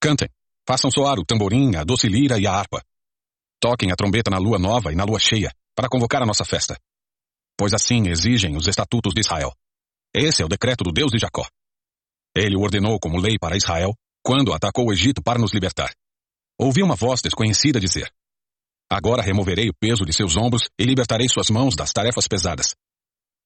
Cantem, 0.00 0.28
façam 0.66 0.90
soar 0.90 1.18
o 1.18 1.24
tamborim, 1.24 1.76
a 1.76 1.84
doce 1.84 2.08
lira 2.08 2.38
e 2.38 2.46
a 2.46 2.52
harpa. 2.52 2.82
Toquem 3.60 3.90
a 3.90 3.96
trombeta 3.96 4.30
na 4.30 4.38
lua 4.38 4.58
nova 4.58 4.92
e 4.92 4.96
na 4.96 5.04
lua 5.04 5.18
cheia, 5.18 5.52
para 5.74 5.88
convocar 5.88 6.22
a 6.22 6.26
nossa 6.26 6.44
festa. 6.44 6.78
Pois 7.58 7.72
assim 7.72 8.08
exigem 8.08 8.56
os 8.56 8.66
estatutos 8.66 9.14
de 9.14 9.20
Israel. 9.20 9.52
Esse 10.14 10.42
é 10.42 10.44
o 10.44 10.48
decreto 10.48 10.84
do 10.84 10.92
Deus 10.92 11.10
de 11.10 11.18
Jacó. 11.18 11.46
Ele 12.34 12.56
o 12.56 12.60
ordenou 12.60 12.98
como 13.00 13.18
lei 13.18 13.38
para 13.38 13.56
Israel, 13.56 13.94
quando 14.22 14.52
atacou 14.52 14.88
o 14.88 14.92
Egito 14.92 15.22
para 15.22 15.38
nos 15.38 15.52
libertar. 15.52 15.94
Ouvi 16.58 16.82
uma 16.82 16.96
voz 16.96 17.22
desconhecida 17.22 17.80
dizer: 17.80 18.10
Agora 18.90 19.22
removerei 19.22 19.68
o 19.68 19.74
peso 19.74 20.04
de 20.04 20.12
seus 20.12 20.36
ombros 20.36 20.68
e 20.78 20.84
libertarei 20.84 21.28
suas 21.28 21.50
mãos 21.50 21.74
das 21.74 21.92
tarefas 21.92 22.28
pesadas. 22.28 22.74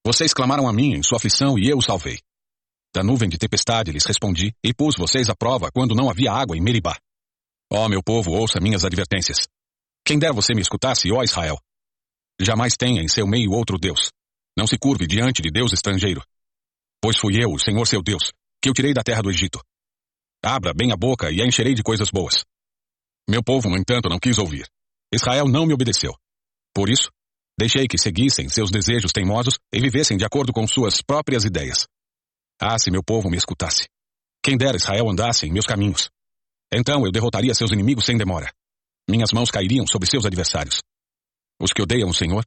Vocês 0.05 0.33
clamaram 0.33 0.67
a 0.67 0.73
mim 0.73 0.93
em 0.95 1.03
sua 1.03 1.17
aflição 1.17 1.57
e 1.57 1.69
eu 1.69 1.77
os 1.77 1.85
salvei. 1.85 2.19
Da 2.93 3.03
nuvem 3.03 3.29
de 3.29 3.37
tempestade 3.37 3.91
lhes 3.91 4.05
respondi 4.05 4.53
e 4.63 4.73
pus 4.73 4.95
vocês 4.97 5.29
à 5.29 5.35
prova 5.35 5.69
quando 5.71 5.95
não 5.95 6.09
havia 6.09 6.31
água 6.31 6.57
em 6.57 6.61
Meribá. 6.61 6.97
Ó 7.73 7.87
meu 7.87 8.03
povo, 8.03 8.31
ouça 8.31 8.59
minhas 8.59 8.83
advertências. 8.83 9.47
Quem 10.05 10.19
der 10.19 10.33
você 10.33 10.53
me 10.53 10.61
escutasse, 10.61 11.09
ó 11.09 11.23
Israel. 11.23 11.57
Jamais 12.39 12.75
tenha 12.75 13.01
em 13.01 13.07
seu 13.07 13.25
meio 13.25 13.51
outro 13.51 13.77
Deus. 13.77 14.11
Não 14.57 14.67
se 14.67 14.77
curve 14.77 15.07
diante 15.07 15.41
de 15.41 15.49
Deus 15.49 15.71
estrangeiro. 15.71 16.21
Pois 17.01 17.17
fui 17.17 17.41
eu, 17.41 17.51
o 17.53 17.59
Senhor 17.59 17.87
seu 17.87 18.01
Deus, 18.01 18.31
que 18.61 18.67
eu 18.67 18.73
tirei 18.73 18.93
da 18.93 19.03
terra 19.03 19.21
do 19.21 19.29
Egito. 19.29 19.61
Abra 20.43 20.73
bem 20.73 20.91
a 20.91 20.97
boca 20.97 21.31
e 21.31 21.41
a 21.41 21.45
encherei 21.45 21.73
de 21.73 21.81
coisas 21.81 22.09
boas. 22.11 22.43
Meu 23.29 23.41
povo, 23.41 23.69
no 23.69 23.77
entanto, 23.77 24.09
não 24.09 24.19
quis 24.19 24.37
ouvir. 24.37 24.67
Israel 25.13 25.47
não 25.47 25.65
me 25.65 25.73
obedeceu. 25.73 26.13
Por 26.75 26.89
isso, 26.89 27.09
deixei 27.57 27.87
que 27.87 27.97
seguissem 27.97 28.49
seus 28.49 28.69
desejos 28.69 29.13
teimosos 29.13 29.57
e 29.73 29.79
vivessem 29.79 30.17
de 30.17 30.25
acordo 30.25 30.51
com 30.51 30.67
suas 30.67 31.01
próprias 31.01 31.45
ideias. 31.45 31.87
Ah, 32.59 32.77
se 32.77 32.91
meu 32.91 33.03
povo 33.03 33.29
me 33.29 33.37
escutasse. 33.37 33.87
Quem 34.43 34.57
dera 34.57 34.75
Israel 34.75 35.09
andasse 35.09 35.45
em 35.45 35.53
meus 35.53 35.65
caminhos. 35.65 36.09
Então 36.73 37.05
eu 37.05 37.11
derrotaria 37.11 37.53
seus 37.53 37.71
inimigos 37.71 38.05
sem 38.05 38.17
demora. 38.17 38.51
Minhas 39.09 39.31
mãos 39.33 39.51
cairiam 39.51 39.85
sobre 39.85 40.07
seus 40.09 40.25
adversários. 40.25 40.81
Os 41.59 41.73
que 41.73 41.81
odeiam 41.81 42.09
o 42.09 42.13
Senhor 42.13 42.45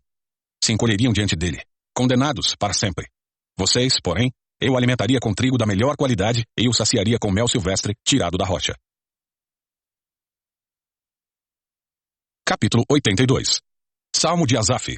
se 0.63 0.73
encolheriam 0.73 1.13
diante 1.13 1.37
dele, 1.37 1.63
condenados 1.95 2.57
para 2.57 2.73
sempre. 2.73 3.07
Vocês, 3.57 4.01
porém, 4.03 4.33
eu 4.61 4.77
alimentaria 4.77 5.21
com 5.21 5.35
trigo 5.35 5.59
da 5.59 5.67
melhor 5.67 5.97
qualidade 5.97 6.45
e 6.59 6.69
o 6.69 6.73
saciaria 6.73 7.19
com 7.21 7.31
mel 7.31 7.47
silvestre 7.47 7.95
tirado 8.03 8.39
da 8.39 8.47
rocha. 8.47 8.75
Capítulo 12.47 12.85
82 12.91 13.61
Salmo 14.17 14.47
de 14.47 14.57
Asaf 14.57 14.97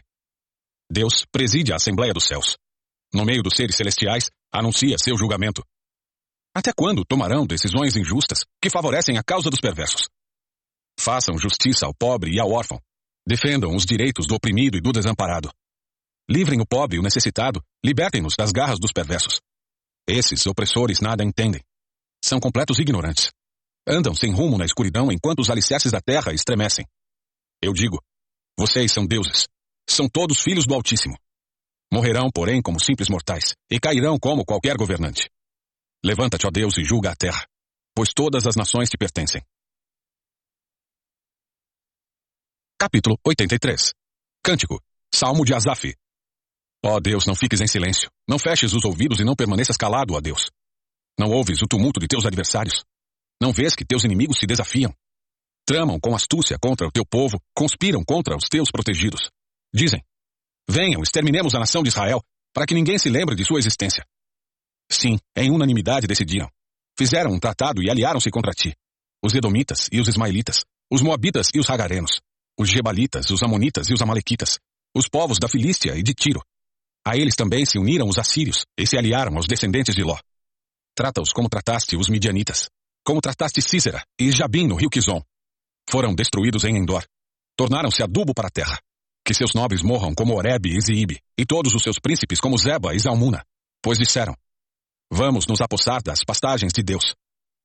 Deus 0.91 1.25
preside 1.33 1.73
a 1.73 1.77
Assembleia 1.77 2.13
dos 2.13 2.25
Céus. 2.25 2.57
No 3.13 3.25
meio 3.25 3.43
dos 3.43 3.55
seres 3.57 3.75
celestiais, 3.75 4.31
anuncia 4.53 4.97
seu 4.99 5.17
julgamento. 5.17 5.65
Até 6.57 6.73
quando 6.73 7.05
tomarão 7.05 7.47
decisões 7.47 7.97
injustas 7.97 8.47
que 8.63 8.71
favorecem 8.71 9.19
a 9.19 9.23
causa 9.23 9.51
dos 9.51 9.61
perversos? 9.61 10.09
Façam 10.99 11.39
justiça 11.39 11.85
ao 11.85 11.93
pobre 11.93 12.35
e 12.35 12.41
ao 12.41 12.51
órfão. 12.51 12.81
Defendam 13.29 13.77
os 13.77 13.85
direitos 13.85 14.27
do 14.27 14.35
oprimido 14.35 14.79
e 14.79 14.81
do 14.81 14.91
desamparado. 14.91 15.51
Livrem 16.27 16.59
o 16.59 16.67
pobre 16.67 16.97
e 16.97 16.99
o 16.99 17.03
necessitado, 17.03 17.63
libertem-nos 17.85 18.37
das 18.39 18.53
garras 18.53 18.79
dos 18.79 18.91
perversos. 18.91 19.39
Esses 20.09 20.47
opressores 20.47 20.99
nada 20.99 21.23
entendem. 21.23 21.61
São 22.25 22.41
completos 22.41 22.79
ignorantes. 22.79 23.31
Andam 23.87 24.15
sem 24.15 24.33
rumo 24.33 24.57
na 24.57 24.65
escuridão 24.65 25.13
enquanto 25.13 25.41
os 25.41 25.51
alicerces 25.51 25.93
da 25.93 26.01
terra 26.01 26.33
estremecem. 26.33 26.87
Eu 27.61 27.75
digo: 27.75 28.03
vocês 28.59 28.91
são 28.91 29.07
deuses. 29.07 29.47
São 29.87 30.09
todos 30.09 30.41
filhos 30.41 30.67
do 30.67 30.73
Altíssimo. 30.73 31.19
Morrerão, 31.93 32.31
porém, 32.35 32.63
como 32.63 32.81
simples 32.81 33.11
mortais, 33.11 33.55
e 33.71 33.79
cairão 33.79 34.19
como 34.19 34.43
qualquer 34.43 34.79
governante. 34.79 35.29
Levanta-te, 36.07 36.47
ó 36.47 36.51
Deus, 36.53 36.79
e 36.79 36.85
julga 36.85 37.11
a 37.11 37.17
terra, 37.17 37.45
pois 37.93 38.11
todas 38.15 38.47
as 38.47 38.55
nações 38.55 38.89
te 38.89 38.97
pertencem. 38.97 39.43
Capítulo 42.79 43.19
83 43.27 43.93
Cântico 44.41 44.81
Salmo 45.13 45.45
de 45.45 45.53
Asaf 45.53 45.93
Ó 46.85 47.01
Deus, 47.01 47.27
não 47.27 47.35
fiques 47.35 47.61
em 47.61 47.67
silêncio. 47.67 48.09
Não 48.29 48.39
feches 48.39 48.73
os 48.73 48.85
ouvidos 48.85 49.19
e 49.19 49.25
não 49.25 49.35
permaneças 49.35 49.77
calado, 49.77 50.15
ó 50.15 50.21
Deus. 50.21 50.49
Não 51.19 51.33
ouves 51.33 51.61
o 51.61 51.67
tumulto 51.67 51.99
de 51.99 52.07
teus 52.07 52.25
adversários. 52.25 52.85
Não 53.43 53.53
vês 53.53 53.75
que 53.75 53.85
teus 53.85 54.05
inimigos 54.05 54.39
se 54.39 54.47
desafiam? 54.47 54.95
Tramam 55.67 55.99
com 55.99 56.15
astúcia 56.15 56.57
contra 56.63 56.87
o 56.87 56.93
teu 56.93 57.05
povo, 57.05 57.43
conspiram 57.53 58.05
contra 58.05 58.37
os 58.37 58.45
teus 58.49 58.71
protegidos. 58.71 59.29
Dizem: 59.75 60.01
Venham, 60.71 61.03
exterminemos 61.03 61.57
a 61.57 61.59
nação 61.59 61.83
de 61.83 61.89
Israel, 61.89 62.23
para 62.55 62.65
que 62.65 62.75
ninguém 62.75 62.97
se 62.97 63.09
lembre 63.09 63.35
de 63.35 63.45
sua 63.45 63.59
existência. 63.59 64.07
Sim, 64.91 65.19
em 65.37 65.51
unanimidade 65.51 66.07
decidiram. 66.07 66.49
Fizeram 66.99 67.33
um 67.33 67.39
tratado 67.39 67.83
e 67.83 67.91
aliaram-se 67.91 68.31
contra 68.31 68.53
ti. 68.53 68.75
Os 69.23 69.35
Edomitas 69.35 69.89
e 69.93 70.01
os 70.01 70.09
Ismaelitas, 70.09 70.65
os 70.91 71.03
Moabitas 71.03 71.51
e 71.55 71.59
os 71.59 71.69
Hagarenos, 71.69 72.21
os 72.59 72.71
Gebalitas, 72.71 73.31
os 73.31 73.43
Amonitas 73.43 73.91
e 73.91 73.95
os 73.95 74.01
Amalequitas, 74.01 74.59
os 74.95 75.09
povos 75.09 75.39
da 75.39 75.49
Filístia 75.49 75.97
e 75.97 76.03
de 76.03 76.15
Tiro. 76.15 76.43
A 77.07 77.17
eles 77.17 77.35
também 77.37 77.65
se 77.65 77.79
uniram 77.79 78.09
os 78.09 78.19
assírios 78.19 78.65
e 78.79 78.87
se 78.87 78.97
aliaram 78.97 79.37
aos 79.37 79.47
descendentes 79.47 79.95
de 79.95 80.03
Ló. 80.03 80.19
Trata-os 80.95 81.33
como 81.33 81.49
trataste 81.49 81.97
os 81.97 82.09
midianitas, 82.09 82.71
como 83.05 83.21
trataste 83.21 83.61
Cícera 83.61 84.03
e 84.19 84.33
Jabim 84.33 84.67
no 84.67 84.77
rio 84.77 84.89
Quizon. 84.89 85.23
Foram 85.89 86.15
destruídos 86.15 86.65
em 86.65 86.77
Endor. 86.77 87.05
Tornaram-se 87.57 88.03
adubo 88.03 88.35
para 88.35 88.49
a 88.49 88.51
terra. 88.51 88.81
Que 89.25 89.35
seus 89.35 89.55
nobres 89.55 89.83
morram 89.83 90.15
como 90.15 90.35
Oreb 90.35 90.67
e 90.67 90.81
Ziibe, 90.81 91.21
e 91.39 91.45
todos 91.45 91.75
os 91.75 91.83
seus 91.83 91.99
príncipes 91.99 92.41
como 92.41 92.59
Zeba 92.59 92.95
e 92.95 92.99
Zalmuna. 92.99 93.45
Pois 93.83 93.99
disseram, 93.99 94.35
Vamos 95.11 95.47
nos 95.47 95.61
apossar 95.61 96.03
das 96.03 96.25
pastagens 96.25 96.73
de 96.73 96.83
Deus. 96.83 97.15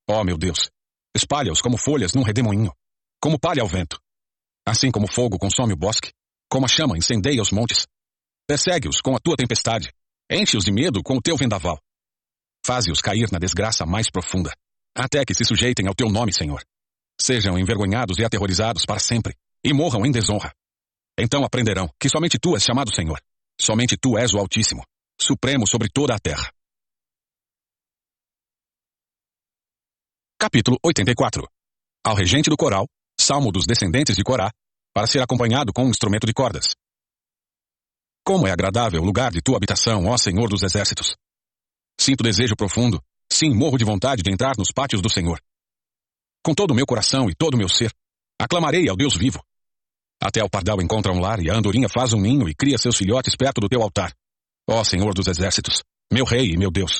Ó 0.07 0.21
oh, 0.21 0.23
meu 0.23 0.37
Deus, 0.37 0.69
espalha-os 1.15 1.61
como 1.61 1.77
folhas 1.77 2.13
num 2.13 2.21
redemoinho, 2.21 2.71
como 3.19 3.39
palha 3.39 3.61
ao 3.61 3.67
vento. 3.67 3.99
Assim 4.65 4.91
como 4.91 5.11
fogo 5.11 5.39
consome 5.39 5.73
o 5.73 5.77
bosque, 5.77 6.11
como 6.49 6.65
a 6.65 6.69
chama 6.69 6.97
incendeia 6.97 7.41
os 7.41 7.51
montes. 7.51 7.87
Persegue-os 8.47 9.01
com 9.01 9.15
a 9.15 9.19
tua 9.19 9.35
tempestade, 9.35 9.91
enche-os 10.29 10.65
de 10.65 10.71
medo 10.71 11.01
com 11.01 11.17
o 11.17 11.21
teu 11.21 11.35
vendaval. 11.35 11.79
Faze-os 12.63 13.01
cair 13.01 13.31
na 13.31 13.39
desgraça 13.39 13.85
mais 13.85 14.09
profunda, 14.09 14.53
até 14.95 15.25
que 15.25 15.33
se 15.33 15.43
sujeitem 15.43 15.87
ao 15.87 15.95
teu 15.95 16.09
nome, 16.09 16.31
Senhor. 16.31 16.63
Sejam 17.19 17.57
envergonhados 17.57 18.19
e 18.19 18.25
aterrorizados 18.25 18.85
para 18.85 18.99
sempre, 18.99 19.35
e 19.63 19.73
morram 19.73 20.05
em 20.05 20.11
desonra. 20.11 20.53
Então 21.17 21.43
aprenderão 21.43 21.89
que 21.99 22.09
somente 22.09 22.37
tu 22.37 22.53
és 22.53 22.63
chamado 22.63 22.93
Senhor. 22.93 23.19
Somente 23.59 23.97
tu 23.97 24.17
és 24.17 24.33
o 24.33 24.39
Altíssimo, 24.39 24.83
supremo 25.19 25.67
sobre 25.67 25.89
toda 25.89 26.15
a 26.15 26.19
terra. 26.19 26.51
Capítulo 30.41 30.75
84 30.83 31.47
Ao 32.03 32.15
regente 32.15 32.49
do 32.49 32.57
coral, 32.57 32.87
salmo 33.15 33.51
dos 33.51 33.67
descendentes 33.67 34.15
de 34.15 34.23
Corá, 34.23 34.49
para 34.91 35.05
ser 35.05 35.21
acompanhado 35.21 35.71
com 35.71 35.85
um 35.85 35.89
instrumento 35.89 36.25
de 36.25 36.33
cordas. 36.33 36.73
Como 38.25 38.47
é 38.47 38.51
agradável 38.51 39.03
o 39.03 39.05
lugar 39.05 39.31
de 39.31 39.39
tua 39.39 39.57
habitação, 39.57 40.07
ó 40.07 40.17
Senhor 40.17 40.49
dos 40.49 40.63
exércitos! 40.63 41.15
Sinto 41.95 42.23
desejo 42.23 42.55
profundo, 42.55 42.99
sim, 43.31 43.53
morro 43.53 43.77
de 43.77 43.85
vontade 43.85 44.23
de 44.23 44.31
entrar 44.31 44.57
nos 44.57 44.71
pátios 44.71 44.99
do 44.99 45.11
Senhor. 45.11 45.39
Com 46.43 46.55
todo 46.55 46.71
o 46.71 46.75
meu 46.75 46.87
coração 46.87 47.29
e 47.29 47.35
todo 47.35 47.53
o 47.53 47.57
meu 47.59 47.69
ser, 47.69 47.93
aclamarei 48.41 48.89
ao 48.89 48.97
Deus 48.97 49.15
vivo. 49.15 49.45
Até 50.19 50.43
o 50.43 50.49
pardal 50.49 50.81
encontra 50.81 51.13
um 51.13 51.19
lar 51.19 51.39
e 51.39 51.51
a 51.51 51.53
andorinha 51.55 51.87
faz 51.87 52.13
um 52.13 52.19
ninho 52.19 52.49
e 52.49 52.55
cria 52.55 52.79
seus 52.79 52.97
filhotes 52.97 53.35
perto 53.35 53.61
do 53.61 53.69
teu 53.69 53.83
altar. 53.83 54.11
Ó 54.67 54.83
Senhor 54.83 55.13
dos 55.13 55.27
exércitos, 55.27 55.83
meu 56.11 56.25
rei 56.25 56.49
e 56.49 56.57
meu 56.57 56.71
Deus, 56.71 56.99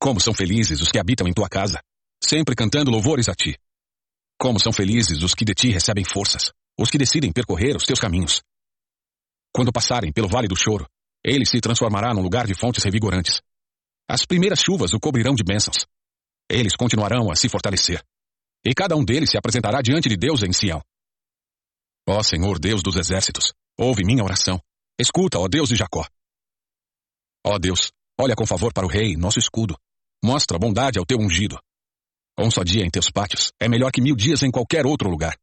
como 0.00 0.20
são 0.20 0.32
felizes 0.32 0.80
os 0.80 0.92
que 0.92 1.00
habitam 1.00 1.26
em 1.26 1.32
tua 1.32 1.48
casa, 1.48 1.82
sempre 2.22 2.54
cantando 2.54 2.90
louvores 2.90 3.28
a 3.28 3.34
ti. 3.34 3.58
Como 4.38 4.60
são 4.60 4.72
felizes 4.72 5.22
os 5.22 5.34
que 5.34 5.44
de 5.44 5.54
ti 5.54 5.70
recebem 5.70 6.04
forças, 6.04 6.52
os 6.78 6.90
que 6.90 6.98
decidem 6.98 7.32
percorrer 7.32 7.76
os 7.76 7.84
teus 7.84 7.98
caminhos. 7.98 8.42
Quando 9.54 9.72
passarem 9.72 10.12
pelo 10.12 10.28
vale 10.28 10.48
do 10.48 10.56
choro, 10.56 10.86
ele 11.24 11.46
se 11.46 11.60
transformará 11.60 12.12
num 12.12 12.22
lugar 12.22 12.46
de 12.46 12.54
fontes 12.54 12.84
revigorantes. 12.84 13.40
As 14.08 14.24
primeiras 14.24 14.60
chuvas 14.60 14.92
o 14.92 15.00
cobrirão 15.00 15.34
de 15.34 15.42
bênçãos. 15.42 15.86
Eles 16.48 16.76
continuarão 16.76 17.30
a 17.30 17.34
se 17.34 17.48
fortalecer. 17.48 18.04
E 18.64 18.74
cada 18.74 18.94
um 18.96 19.04
deles 19.04 19.30
se 19.30 19.38
apresentará 19.38 19.80
diante 19.80 20.08
de 20.08 20.16
Deus 20.16 20.42
em 20.42 20.52
Sião. 20.52 20.82
Ó 22.08 22.22
Senhor 22.22 22.58
Deus 22.58 22.82
dos 22.82 22.96
exércitos, 22.96 23.52
ouve 23.76 24.04
minha 24.04 24.22
oração. 24.22 24.60
Escuta, 25.00 25.38
ó 25.38 25.48
Deus 25.48 25.68
de 25.68 25.76
Jacó. 25.76 26.06
Ó 27.44 27.58
Deus, 27.58 27.90
olha 28.18 28.36
com 28.36 28.46
favor 28.46 28.72
para 28.72 28.86
o 28.86 28.88
rei, 28.88 29.16
nosso 29.16 29.38
escudo. 29.38 29.76
Mostra 30.24 30.58
bondade 30.58 30.98
ao 30.98 31.06
teu 31.06 31.18
ungido. 31.18 31.58
Um 32.38 32.50
só 32.50 32.62
dia 32.62 32.84
em 32.84 32.90
teus 32.90 33.10
pátios 33.10 33.50
é 33.58 33.68
melhor 33.68 33.90
que 33.90 34.02
mil 34.02 34.14
dias 34.14 34.42
em 34.42 34.50
qualquer 34.50 34.84
outro 34.84 35.08
lugar. 35.08 35.38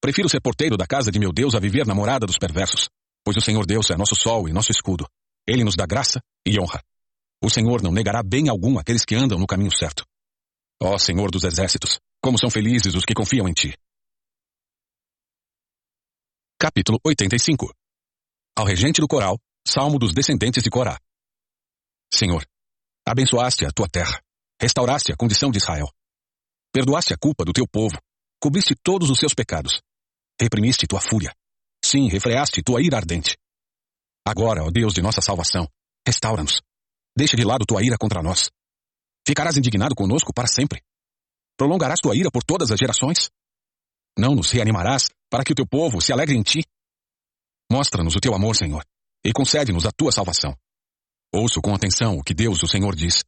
Prefiro 0.00 0.28
ser 0.28 0.40
porteiro 0.40 0.76
da 0.76 0.86
casa 0.86 1.10
de 1.10 1.18
meu 1.18 1.30
Deus 1.30 1.54
a 1.54 1.60
viver 1.60 1.86
na 1.86 1.94
morada 1.94 2.26
dos 2.26 2.38
perversos, 2.38 2.88
pois 3.22 3.36
o 3.36 3.40
Senhor 3.40 3.66
Deus 3.66 3.90
é 3.90 3.96
nosso 3.96 4.14
sol 4.14 4.48
e 4.48 4.52
nosso 4.52 4.70
escudo. 4.72 5.06
Ele 5.46 5.62
nos 5.62 5.76
dá 5.76 5.84
graça 5.84 6.20
e 6.46 6.58
honra. 6.58 6.82
O 7.42 7.50
Senhor 7.50 7.82
não 7.82 7.92
negará 7.92 8.22
bem 8.22 8.48
algum 8.48 8.78
àqueles 8.78 9.04
que 9.04 9.14
andam 9.14 9.38
no 9.38 9.46
caminho 9.46 9.70
certo. 9.76 10.04
Ó 10.82 10.96
Senhor 10.96 11.30
dos 11.30 11.44
exércitos, 11.44 11.98
como 12.22 12.38
são 12.38 12.50
felizes 12.50 12.94
os 12.94 13.04
que 13.04 13.14
confiam 13.14 13.46
em 13.48 13.52
ti. 13.52 13.76
Capítulo 16.58 16.98
85 17.04 17.72
Ao 18.56 18.64
regente 18.64 19.00
do 19.00 19.06
coral, 19.06 19.38
salmo 19.66 19.98
dos 19.98 20.14
descendentes 20.14 20.62
de 20.62 20.70
Corá. 20.70 20.98
Senhor, 22.12 22.44
abençoaste 23.06 23.66
a 23.66 23.70
tua 23.70 23.88
terra, 23.88 24.18
restauraste 24.60 25.12
a 25.12 25.16
condição 25.16 25.50
de 25.50 25.58
Israel. 25.58 25.88
Perdoaste 26.78 27.12
a 27.12 27.16
culpa 27.16 27.44
do 27.44 27.52
teu 27.52 27.66
povo, 27.66 27.98
cobriste 28.40 28.72
todos 28.80 29.10
os 29.10 29.18
seus 29.18 29.34
pecados, 29.34 29.82
reprimiste 30.40 30.86
tua 30.86 31.00
fúria, 31.00 31.34
sim, 31.84 32.08
refreaste 32.08 32.62
tua 32.62 32.80
ira 32.80 32.96
ardente. 32.96 33.36
Agora, 34.24 34.62
ó 34.62 34.70
Deus 34.70 34.94
de 34.94 35.02
nossa 35.02 35.20
salvação, 35.20 35.66
restaura-nos. 36.06 36.62
Deixa 37.16 37.36
de 37.36 37.42
lado 37.42 37.66
tua 37.66 37.82
ira 37.82 37.96
contra 37.98 38.22
nós. 38.22 38.48
Ficarás 39.26 39.56
indignado 39.56 39.92
conosco 39.96 40.32
para 40.32 40.46
sempre. 40.46 40.80
Prolongarás 41.56 41.98
tua 41.98 42.14
ira 42.14 42.30
por 42.30 42.44
todas 42.44 42.70
as 42.70 42.78
gerações. 42.78 43.28
Não 44.16 44.36
nos 44.36 44.52
reanimarás 44.52 45.08
para 45.28 45.42
que 45.42 45.50
o 45.50 45.56
teu 45.56 45.66
povo 45.66 46.00
se 46.00 46.12
alegre 46.12 46.36
em 46.36 46.44
ti. 46.44 46.60
Mostra-nos 47.68 48.14
o 48.14 48.20
teu 48.20 48.36
amor, 48.36 48.54
Senhor, 48.54 48.84
e 49.24 49.32
concede-nos 49.32 49.84
a 49.84 49.90
tua 49.90 50.12
salvação. 50.12 50.56
Ouço 51.34 51.60
com 51.60 51.74
atenção 51.74 52.18
o 52.18 52.22
que 52.22 52.34
Deus, 52.34 52.62
o 52.62 52.68
Senhor, 52.68 52.94
diz, 52.94 53.24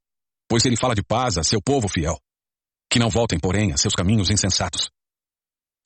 pois 0.48 0.64
ele 0.64 0.76
fala 0.76 0.94
de 0.94 1.02
paz 1.02 1.36
a 1.36 1.42
seu 1.42 1.60
povo 1.60 1.88
fiel. 1.88 2.16
Que 2.90 2.98
não 2.98 3.08
voltem, 3.08 3.38
porém, 3.38 3.72
a 3.72 3.76
seus 3.76 3.94
caminhos 3.94 4.30
insensatos. 4.30 4.90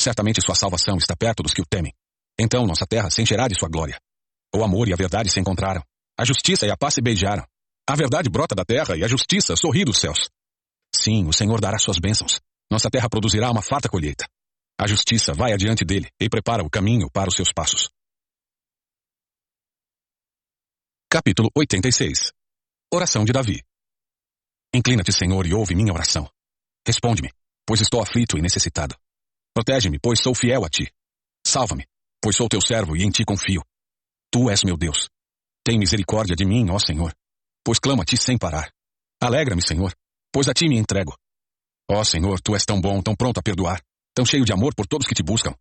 Certamente 0.01 0.40
sua 0.40 0.55
salvação 0.55 0.97
está 0.97 1.14
perto 1.14 1.43
dos 1.43 1.53
que 1.53 1.61
o 1.61 1.67
temem. 1.67 1.93
Então 2.38 2.67
nossa 2.67 2.87
terra 2.87 3.11
se 3.11 3.23
encherá 3.23 3.47
de 3.47 3.59
sua 3.59 3.69
glória. 3.69 3.99
O 4.55 4.64
amor 4.64 4.88
e 4.88 4.93
a 4.93 4.97
verdade 4.97 5.31
se 5.31 5.38
encontraram. 5.38 5.83
A 6.19 6.25
justiça 6.25 6.67
e 6.67 6.71
a 6.71 6.77
paz 6.77 6.95
se 6.95 7.03
beijaram. 7.03 7.45
A 7.88 7.95
verdade 7.95 8.31
brota 8.31 8.55
da 8.55 8.64
terra 8.64 8.97
e 8.97 9.05
a 9.05 9.09
justiça 9.09 9.55
sorri 9.57 9.85
dos 9.85 9.99
céus. 9.99 10.31
Sim, 10.95 11.27
o 11.27 11.33
Senhor 11.33 11.61
dará 11.61 11.79
suas 11.79 11.99
bênçãos. 11.99 12.40
Nossa 12.71 12.90
terra 12.90 13.09
produzirá 13.09 13.51
uma 13.51 13.62
farta 13.62 13.88
colheita. 13.88 14.27
A 14.81 14.87
justiça 14.87 15.33
vai 15.35 15.53
adiante 15.53 15.85
dele 15.85 16.09
e 16.21 16.29
prepara 16.29 16.64
o 16.64 16.71
caminho 16.71 17.11
para 17.11 17.29
os 17.29 17.37
seus 17.37 17.53
passos. 17.53 17.90
Capítulo 21.11 21.51
86 21.55 22.33
Oração 22.93 23.25
de 23.25 23.33
Davi 23.33 23.62
Inclina-te, 24.75 25.12
Senhor, 25.12 25.47
e 25.47 25.55
ouve 25.55 25.75
minha 25.77 25.93
oração. 25.93 26.29
Responde-me, 26.87 27.31
pois 27.66 27.81
estou 27.81 28.03
aflito 28.03 28.37
e 28.37 28.42
necessitado. 28.42 28.94
Protege-me, 29.55 29.99
pois 29.99 30.20
sou 30.20 30.35
fiel 30.35 30.64
a 30.64 30.68
ti. 30.68 30.92
Salva-me, 31.47 31.87
pois 32.20 32.37
sou 32.37 32.49
teu 32.49 32.61
servo 32.61 32.97
e 32.97 33.03
em 33.03 33.11
ti 33.11 33.25
confio. 33.25 33.62
Tu 34.31 34.51
és 34.51 34.62
meu 34.64 34.77
Deus. 34.77 35.09
Tem 35.64 35.79
misericórdia 35.79 36.37
de 36.37 36.44
mim, 36.44 36.68
ó 36.70 36.79
Senhor, 36.79 37.14
pois 37.64 37.79
clamo 37.79 38.03
a 38.03 38.05
ti 38.05 38.16
sem 38.16 38.37
parar. 38.37 38.70
Alegra-me, 39.20 39.66
Senhor, 39.66 39.94
pois 40.33 40.49
a 40.49 40.53
ti 40.53 40.68
me 40.68 40.77
entrego. 40.77 41.16
Ó 41.90 42.03
Senhor, 42.05 42.40
tu 42.40 42.55
és 42.55 42.64
tão 42.64 42.81
bom, 42.81 43.01
tão 43.01 43.14
pronto 43.14 43.38
a 43.38 43.42
perdoar, 43.42 43.83
tão 44.14 44.27
cheio 44.27 44.44
de 44.44 44.53
amor 44.53 44.75
por 44.75 44.87
todos 44.87 45.07
que 45.07 45.14
te 45.14 45.23
buscam. 45.23 45.55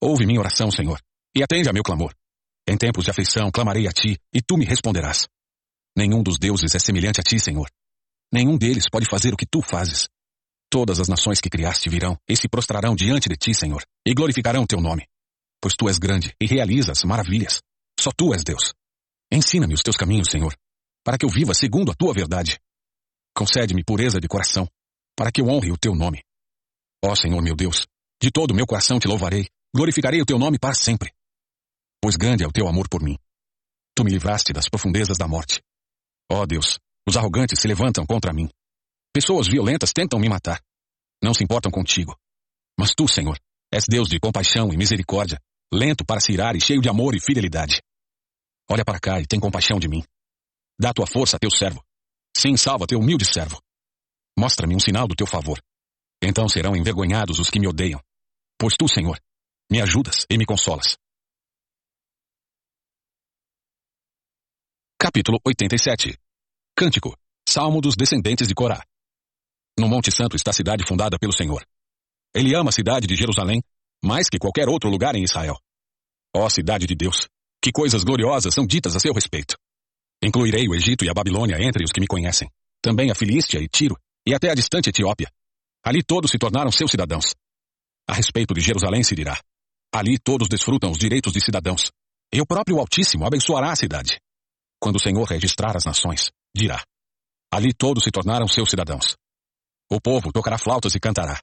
Ouve 0.00 0.26
minha 0.26 0.40
oração, 0.40 0.70
Senhor, 0.70 1.00
e 1.34 1.42
atende 1.42 1.68
a 1.68 1.72
meu 1.72 1.82
clamor. 1.82 2.14
Em 2.68 2.76
tempos 2.76 3.04
de 3.04 3.10
aflição 3.10 3.50
clamarei 3.50 3.86
a 3.86 3.92
ti, 3.92 4.18
e 4.32 4.40
tu 4.40 4.56
me 4.56 4.64
responderás. 4.64 5.26
Nenhum 5.96 6.22
dos 6.22 6.38
deuses 6.38 6.74
é 6.74 6.78
semelhante 6.78 7.20
a 7.20 7.22
ti, 7.22 7.38
Senhor. 7.40 7.70
Nenhum 8.32 8.56
deles 8.56 8.84
pode 8.90 9.06
fazer 9.06 9.32
o 9.32 9.36
que 9.36 9.46
tu 9.46 9.62
fazes. 9.62 10.08
Todas 10.74 10.98
as 10.98 11.06
nações 11.06 11.40
que 11.40 11.48
criaste 11.48 11.88
virão 11.88 12.18
e 12.28 12.36
se 12.36 12.48
prostrarão 12.48 12.96
diante 12.96 13.28
de 13.28 13.36
ti, 13.36 13.54
Senhor, 13.54 13.86
e 14.04 14.12
glorificarão 14.12 14.66
teu 14.66 14.80
nome. 14.80 15.06
Pois 15.62 15.76
tu 15.76 15.86
és 15.86 15.98
grande 15.98 16.34
e 16.40 16.46
realizas 16.46 17.04
maravilhas. 17.04 17.62
Só 17.96 18.10
tu 18.10 18.34
és 18.34 18.42
Deus. 18.42 18.74
Ensina-me 19.30 19.72
os 19.72 19.84
teus 19.84 19.96
caminhos, 19.96 20.28
Senhor, 20.28 20.52
para 21.04 21.16
que 21.16 21.24
eu 21.24 21.28
viva 21.28 21.54
segundo 21.54 21.92
a 21.92 21.94
tua 21.94 22.12
verdade. 22.12 22.58
Concede-me 23.36 23.84
pureza 23.84 24.20
de 24.20 24.26
coração, 24.26 24.66
para 25.16 25.30
que 25.30 25.40
eu 25.40 25.46
honre 25.46 25.70
o 25.70 25.78
teu 25.78 25.94
nome. 25.94 26.24
Ó 27.04 27.14
Senhor 27.14 27.40
meu 27.40 27.54
Deus, 27.54 27.86
de 28.20 28.32
todo 28.32 28.50
o 28.50 28.54
meu 28.56 28.66
coração 28.66 28.98
te 28.98 29.06
louvarei, 29.06 29.46
glorificarei 29.72 30.20
o 30.20 30.26
teu 30.26 30.40
nome 30.40 30.58
para 30.58 30.74
sempre. 30.74 31.12
Pois 32.02 32.16
grande 32.16 32.42
é 32.42 32.48
o 32.48 32.52
teu 32.52 32.66
amor 32.66 32.88
por 32.88 33.00
mim. 33.00 33.16
Tu 33.94 34.02
me 34.02 34.10
livraste 34.10 34.52
das 34.52 34.68
profundezas 34.68 35.16
da 35.16 35.28
morte. 35.28 35.62
Ó 36.28 36.44
Deus, 36.44 36.80
os 37.08 37.16
arrogantes 37.16 37.60
se 37.60 37.68
levantam 37.68 38.04
contra 38.04 38.32
mim. 38.32 38.50
Pessoas 39.14 39.46
violentas 39.46 39.92
tentam 39.92 40.18
me 40.18 40.28
matar. 40.28 40.60
Não 41.22 41.32
se 41.32 41.44
importam 41.44 41.70
contigo. 41.70 42.18
Mas 42.76 42.90
tu, 42.96 43.06
Senhor, 43.06 43.38
és 43.72 43.84
Deus 43.88 44.08
de 44.08 44.18
compaixão 44.18 44.72
e 44.72 44.76
misericórdia, 44.76 45.38
lento 45.72 46.04
para 46.04 46.20
se 46.20 46.32
irar 46.32 46.56
e 46.56 46.60
cheio 46.60 46.80
de 46.80 46.88
amor 46.88 47.14
e 47.14 47.20
fidelidade. 47.20 47.80
Olha 48.68 48.84
para 48.84 48.98
cá 48.98 49.20
e 49.20 49.26
tem 49.26 49.38
compaixão 49.38 49.78
de 49.78 49.86
mim. 49.86 50.02
Dá 50.80 50.92
tua 50.92 51.06
força 51.06 51.36
a 51.36 51.38
teu 51.38 51.48
servo. 51.48 51.80
Sim, 52.36 52.56
salva 52.56 52.88
teu 52.88 52.98
humilde 52.98 53.24
servo. 53.24 53.62
Mostra-me 54.36 54.74
um 54.74 54.80
sinal 54.80 55.06
do 55.06 55.14
teu 55.14 55.28
favor. 55.28 55.62
Então 56.20 56.48
serão 56.48 56.74
envergonhados 56.74 57.38
os 57.38 57.48
que 57.50 57.60
me 57.60 57.68
odeiam. 57.68 58.02
Pois 58.58 58.74
tu, 58.76 58.88
Senhor, 58.88 59.16
me 59.70 59.80
ajudas 59.80 60.26
e 60.28 60.36
me 60.36 60.44
consolas. 60.44 60.96
Capítulo 64.98 65.38
87 65.46 66.18
Cântico 66.76 67.16
Salmo 67.48 67.80
dos 67.80 67.94
descendentes 67.94 68.48
de 68.48 68.54
Corá. 68.54 68.84
No 69.78 69.88
Monte 69.88 70.10
Santo 70.12 70.36
está 70.36 70.50
a 70.50 70.54
cidade 70.54 70.84
fundada 70.86 71.18
pelo 71.18 71.32
Senhor. 71.32 71.64
Ele 72.34 72.54
ama 72.54 72.70
a 72.70 72.72
cidade 72.72 73.06
de 73.06 73.16
Jerusalém 73.16 73.62
mais 74.04 74.28
que 74.28 74.38
qualquer 74.38 74.68
outro 74.68 74.90
lugar 74.90 75.16
em 75.16 75.24
Israel. 75.24 75.56
Ó 76.36 76.48
cidade 76.50 76.86
de 76.86 76.94
Deus, 76.94 77.26
que 77.62 77.72
coisas 77.72 78.04
gloriosas 78.04 78.52
são 78.52 78.66
ditas 78.66 78.94
a 78.94 79.00
seu 79.00 79.14
respeito. 79.14 79.56
Incluirei 80.22 80.68
o 80.68 80.74
Egito 80.74 81.04
e 81.04 81.08
a 81.08 81.14
Babilônia 81.14 81.56
entre 81.60 81.82
os 81.82 81.90
que 81.90 82.00
me 82.00 82.06
conhecem, 82.06 82.48
também 82.82 83.10
a 83.10 83.14
Filístia 83.14 83.58
e 83.60 83.68
Tiro, 83.68 83.96
e 84.26 84.34
até 84.34 84.50
a 84.50 84.54
distante 84.54 84.90
Etiópia. 84.90 85.30
Ali 85.82 86.02
todos 86.02 86.30
se 86.30 86.38
tornaram 86.38 86.70
seus 86.70 86.90
cidadãos. 86.90 87.34
A 88.08 88.14
respeito 88.14 88.52
de 88.54 88.60
Jerusalém 88.60 89.02
se 89.02 89.14
dirá: 89.14 89.40
Ali 89.92 90.18
todos 90.18 90.48
desfrutam 90.48 90.90
os 90.90 90.98
direitos 90.98 91.32
de 91.32 91.40
cidadãos. 91.40 91.90
E 92.32 92.40
o 92.40 92.46
próprio 92.46 92.78
Altíssimo 92.78 93.26
abençoará 93.26 93.72
a 93.72 93.76
cidade. 93.76 94.18
Quando 94.80 94.96
o 94.96 95.00
Senhor 95.00 95.24
registrar 95.24 95.76
as 95.76 95.84
nações, 95.84 96.30
dirá: 96.54 96.82
Ali 97.50 97.72
todos 97.72 98.04
se 98.04 98.10
tornaram 98.10 98.46
seus 98.48 98.68
cidadãos. 98.68 99.14
O 99.94 100.00
povo 100.00 100.32
tocará 100.32 100.58
flautas 100.58 100.96
e 100.96 100.98
cantará. 100.98 101.40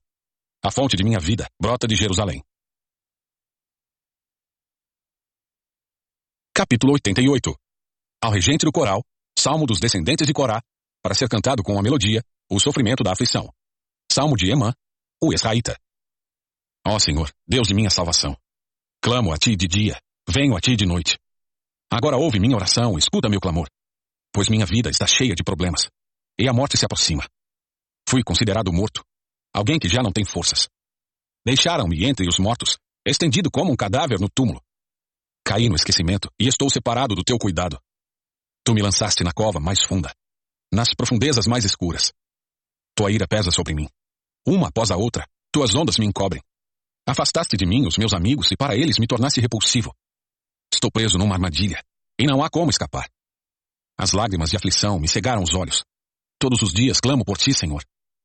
A 0.61 0.69
fonte 0.69 0.97
de 0.97 1.05
minha 1.05 1.21
vida 1.21 1.47
brota 1.57 1.87
de 1.87 1.95
Jerusalém. 1.95 2.43
Capítulo 6.53 6.91
88 6.91 7.55
Ao 8.21 8.29
regente 8.29 8.65
do 8.65 8.71
coral, 8.73 9.05
Salmo 9.39 9.65
dos 9.65 9.79
descendentes 9.79 10.27
de 10.27 10.33
Corá, 10.33 10.61
para 11.01 11.15
ser 11.15 11.29
cantado 11.29 11.63
com 11.63 11.79
a 11.79 11.81
melodia, 11.81 12.21
o 12.49 12.59
sofrimento 12.59 13.05
da 13.05 13.13
aflição. 13.13 13.49
Salmo 14.11 14.35
de 14.35 14.51
Emã, 14.51 14.73
o 15.23 15.33
Israelita. 15.33 15.79
Ó 16.85 16.99
Senhor, 16.99 17.31
Deus 17.47 17.69
de 17.69 17.73
minha 17.73 17.89
salvação. 17.89 18.35
Clamo 19.01 19.31
a 19.31 19.37
ti 19.37 19.55
de 19.55 19.65
dia, 19.65 19.97
venho 20.27 20.57
a 20.57 20.59
ti 20.59 20.75
de 20.75 20.85
noite. 20.85 21.17
Agora 21.89 22.17
ouve 22.17 22.37
minha 22.37 22.57
oração, 22.57 22.97
escuta 22.97 23.29
meu 23.29 23.39
clamor. 23.39 23.69
Pois 24.33 24.49
minha 24.49 24.65
vida 24.65 24.89
está 24.89 25.07
cheia 25.07 25.35
de 25.35 25.41
problemas 25.41 25.87
e 26.37 26.49
a 26.49 26.53
morte 26.53 26.77
se 26.77 26.83
aproxima. 26.83 27.25
Fui 28.11 28.21
considerado 28.25 28.73
morto, 28.73 29.05
alguém 29.53 29.79
que 29.79 29.87
já 29.87 30.03
não 30.03 30.11
tem 30.11 30.25
forças. 30.25 30.67
Deixaram-me 31.45 32.03
entre 32.03 32.27
os 32.27 32.39
mortos, 32.39 32.77
estendido 33.07 33.49
como 33.49 33.71
um 33.71 33.75
cadáver 33.77 34.19
no 34.19 34.27
túmulo. 34.29 34.61
Caí 35.45 35.69
no 35.69 35.77
esquecimento 35.77 36.29
e 36.37 36.45
estou 36.45 36.69
separado 36.69 37.15
do 37.15 37.23
teu 37.23 37.39
cuidado. 37.39 37.79
Tu 38.65 38.73
me 38.73 38.81
lançaste 38.81 39.23
na 39.23 39.31
cova 39.31 39.61
mais 39.61 39.85
funda, 39.85 40.13
nas 40.73 40.93
profundezas 40.93 41.47
mais 41.47 41.63
escuras. 41.63 42.11
Tua 42.93 43.13
ira 43.13 43.25
pesa 43.25 43.49
sobre 43.49 43.73
mim. 43.73 43.87
Uma 44.45 44.67
após 44.67 44.91
a 44.91 44.97
outra, 44.97 45.25
tuas 45.49 45.73
ondas 45.73 45.97
me 45.97 46.05
encobrem. 46.05 46.43
Afastaste 47.07 47.55
de 47.55 47.65
mim 47.65 47.87
os 47.87 47.97
meus 47.97 48.13
amigos 48.13 48.51
e 48.51 48.57
para 48.57 48.75
eles 48.75 48.99
me 48.99 49.07
tornaste 49.07 49.39
repulsivo. 49.39 49.95
Estou 50.69 50.91
preso 50.91 51.17
numa 51.17 51.35
armadilha 51.35 51.81
e 52.19 52.25
não 52.25 52.43
há 52.43 52.49
como 52.49 52.71
escapar. 52.71 53.09
As 53.97 54.11
lágrimas 54.11 54.49
de 54.49 54.57
aflição 54.57 54.99
me 54.99 55.07
cegaram 55.07 55.41
os 55.41 55.55
olhos. 55.55 55.85
Todos 56.37 56.61
os 56.61 56.73
dias 56.73 56.99
clamo 56.99 57.23
por 57.23 57.37
ti, 57.37 57.53
Senhor, 57.53 57.81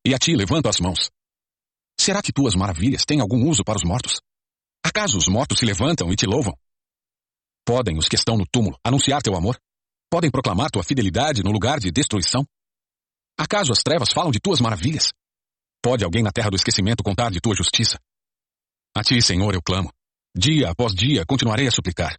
e 0.06 0.14
a 0.14 0.18
ti 0.18 0.36
levanto 0.36 0.68
as 0.68 0.78
mãos. 0.78 1.10
Será 1.98 2.22
que 2.22 2.32
tuas 2.32 2.54
maravilhas 2.54 3.04
têm 3.04 3.20
algum 3.20 3.48
uso 3.48 3.64
para 3.64 3.76
os 3.76 3.82
mortos? 3.82 4.20
Acaso 4.84 5.18
os 5.18 5.26
mortos 5.26 5.58
se 5.58 5.64
levantam 5.66 6.12
e 6.12 6.14
te 6.14 6.26
louvam? 6.26 6.56
Podem 7.66 7.98
os 7.98 8.06
que 8.06 8.14
estão 8.14 8.36
no 8.36 8.46
túmulo 8.46 8.78
anunciar 8.84 9.20
teu 9.20 9.34
amor? 9.34 9.58
Podem 10.08 10.30
proclamar 10.30 10.70
tua 10.70 10.84
fidelidade 10.84 11.42
no 11.42 11.50
lugar 11.50 11.80
de 11.80 11.90
destruição? 11.90 12.46
Acaso 13.36 13.72
as 13.72 13.82
trevas 13.82 14.12
falam 14.12 14.30
de 14.30 14.38
tuas 14.38 14.60
maravilhas? 14.60 15.10
Pode 15.82 16.04
alguém 16.04 16.22
na 16.22 16.30
terra 16.30 16.50
do 16.50 16.56
esquecimento 16.56 17.02
contar 17.02 17.32
de 17.32 17.40
tua 17.40 17.56
justiça? 17.56 17.98
A 18.94 19.02
ti, 19.02 19.20
Senhor, 19.20 19.52
eu 19.54 19.60
clamo. 19.60 19.92
Dia 20.36 20.70
após 20.70 20.94
dia 20.94 21.26
continuarei 21.26 21.66
a 21.66 21.72
suplicar. 21.72 22.16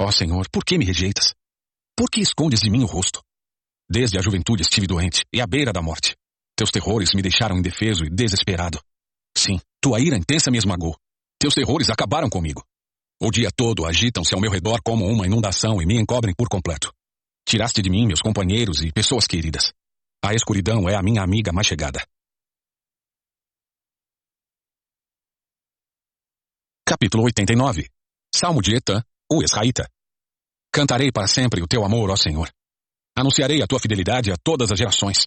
Ó 0.00 0.10
Senhor, 0.10 0.48
por 0.50 0.64
que 0.64 0.76
me 0.76 0.84
rejeitas? 0.84 1.34
Por 1.96 2.10
que 2.10 2.20
escondes 2.20 2.60
de 2.60 2.68
mim 2.68 2.82
o 2.82 2.86
rosto? 2.86 3.22
Desde 3.88 4.18
a 4.18 4.22
juventude 4.22 4.62
estive 4.62 4.88
doente 4.88 5.24
e 5.32 5.40
à 5.40 5.46
beira 5.46 5.72
da 5.72 5.80
morte. 5.80 6.16
Teus 6.56 6.70
terrores 6.70 7.10
me 7.14 7.20
deixaram 7.20 7.58
indefeso 7.58 8.04
e 8.04 8.10
desesperado. 8.10 8.80
Sim, 9.36 9.60
tua 9.80 10.00
ira 10.00 10.16
intensa 10.16 10.50
me 10.50 10.56
esmagou. 10.56 10.96
Teus 11.38 11.54
terrores 11.54 11.90
acabaram 11.90 12.30
comigo. 12.30 12.64
O 13.20 13.30
dia 13.30 13.50
todo 13.54 13.86
agitam-se 13.86 14.34
ao 14.34 14.40
meu 14.40 14.50
redor 14.50 14.80
como 14.82 15.06
uma 15.06 15.26
inundação 15.26 15.82
e 15.82 15.86
me 15.86 16.00
encobrem 16.00 16.34
por 16.34 16.48
completo. 16.48 16.92
Tiraste 17.46 17.82
de 17.82 17.90
mim 17.90 18.06
meus 18.06 18.20
companheiros 18.20 18.82
e 18.82 18.90
pessoas 18.90 19.26
queridas. 19.26 19.72
A 20.24 20.34
escuridão 20.34 20.88
é 20.88 20.94
a 20.94 21.02
minha 21.02 21.22
amiga 21.22 21.52
mais 21.52 21.66
chegada. 21.66 22.06
Capítulo 26.86 27.24
89 27.24 27.88
Salmo 28.34 28.62
de 28.62 28.76
Etã, 28.76 29.02
o 29.30 29.42
Israelita. 29.42 29.88
Cantarei 30.72 31.12
para 31.12 31.26
sempre 31.26 31.62
o 31.62 31.66
teu 31.66 31.84
amor, 31.84 32.10
ó 32.10 32.16
Senhor. 32.16 32.50
Anunciarei 33.16 33.62
a 33.62 33.66
tua 33.66 33.80
fidelidade 33.80 34.30
a 34.30 34.36
todas 34.36 34.70
as 34.70 34.78
gerações, 34.78 35.26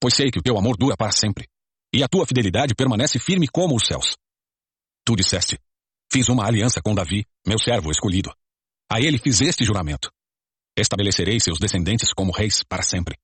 pois 0.00 0.14
sei 0.14 0.30
que 0.30 0.38
o 0.38 0.42
teu 0.42 0.56
amor 0.58 0.76
dura 0.76 0.96
para 0.96 1.12
sempre, 1.12 1.48
e 1.92 2.02
a 2.02 2.08
tua 2.08 2.26
fidelidade 2.26 2.74
permanece 2.74 3.18
firme 3.18 3.48
como 3.48 3.74
os 3.76 3.86
céus. 3.86 4.16
Tu 5.04 5.16
disseste: 5.16 5.58
Fiz 6.10 6.28
uma 6.28 6.46
aliança 6.46 6.80
com 6.82 6.94
Davi, 6.94 7.24
meu 7.46 7.58
servo 7.58 7.90
escolhido. 7.90 8.32
A 8.90 9.00
ele 9.00 9.18
fiz 9.18 9.40
este 9.40 9.64
juramento: 9.64 10.10
Estabelecerei 10.76 11.40
seus 11.40 11.58
descendentes 11.58 12.12
como 12.12 12.32
reis 12.32 12.62
para 12.62 12.82
sempre. 12.82 13.16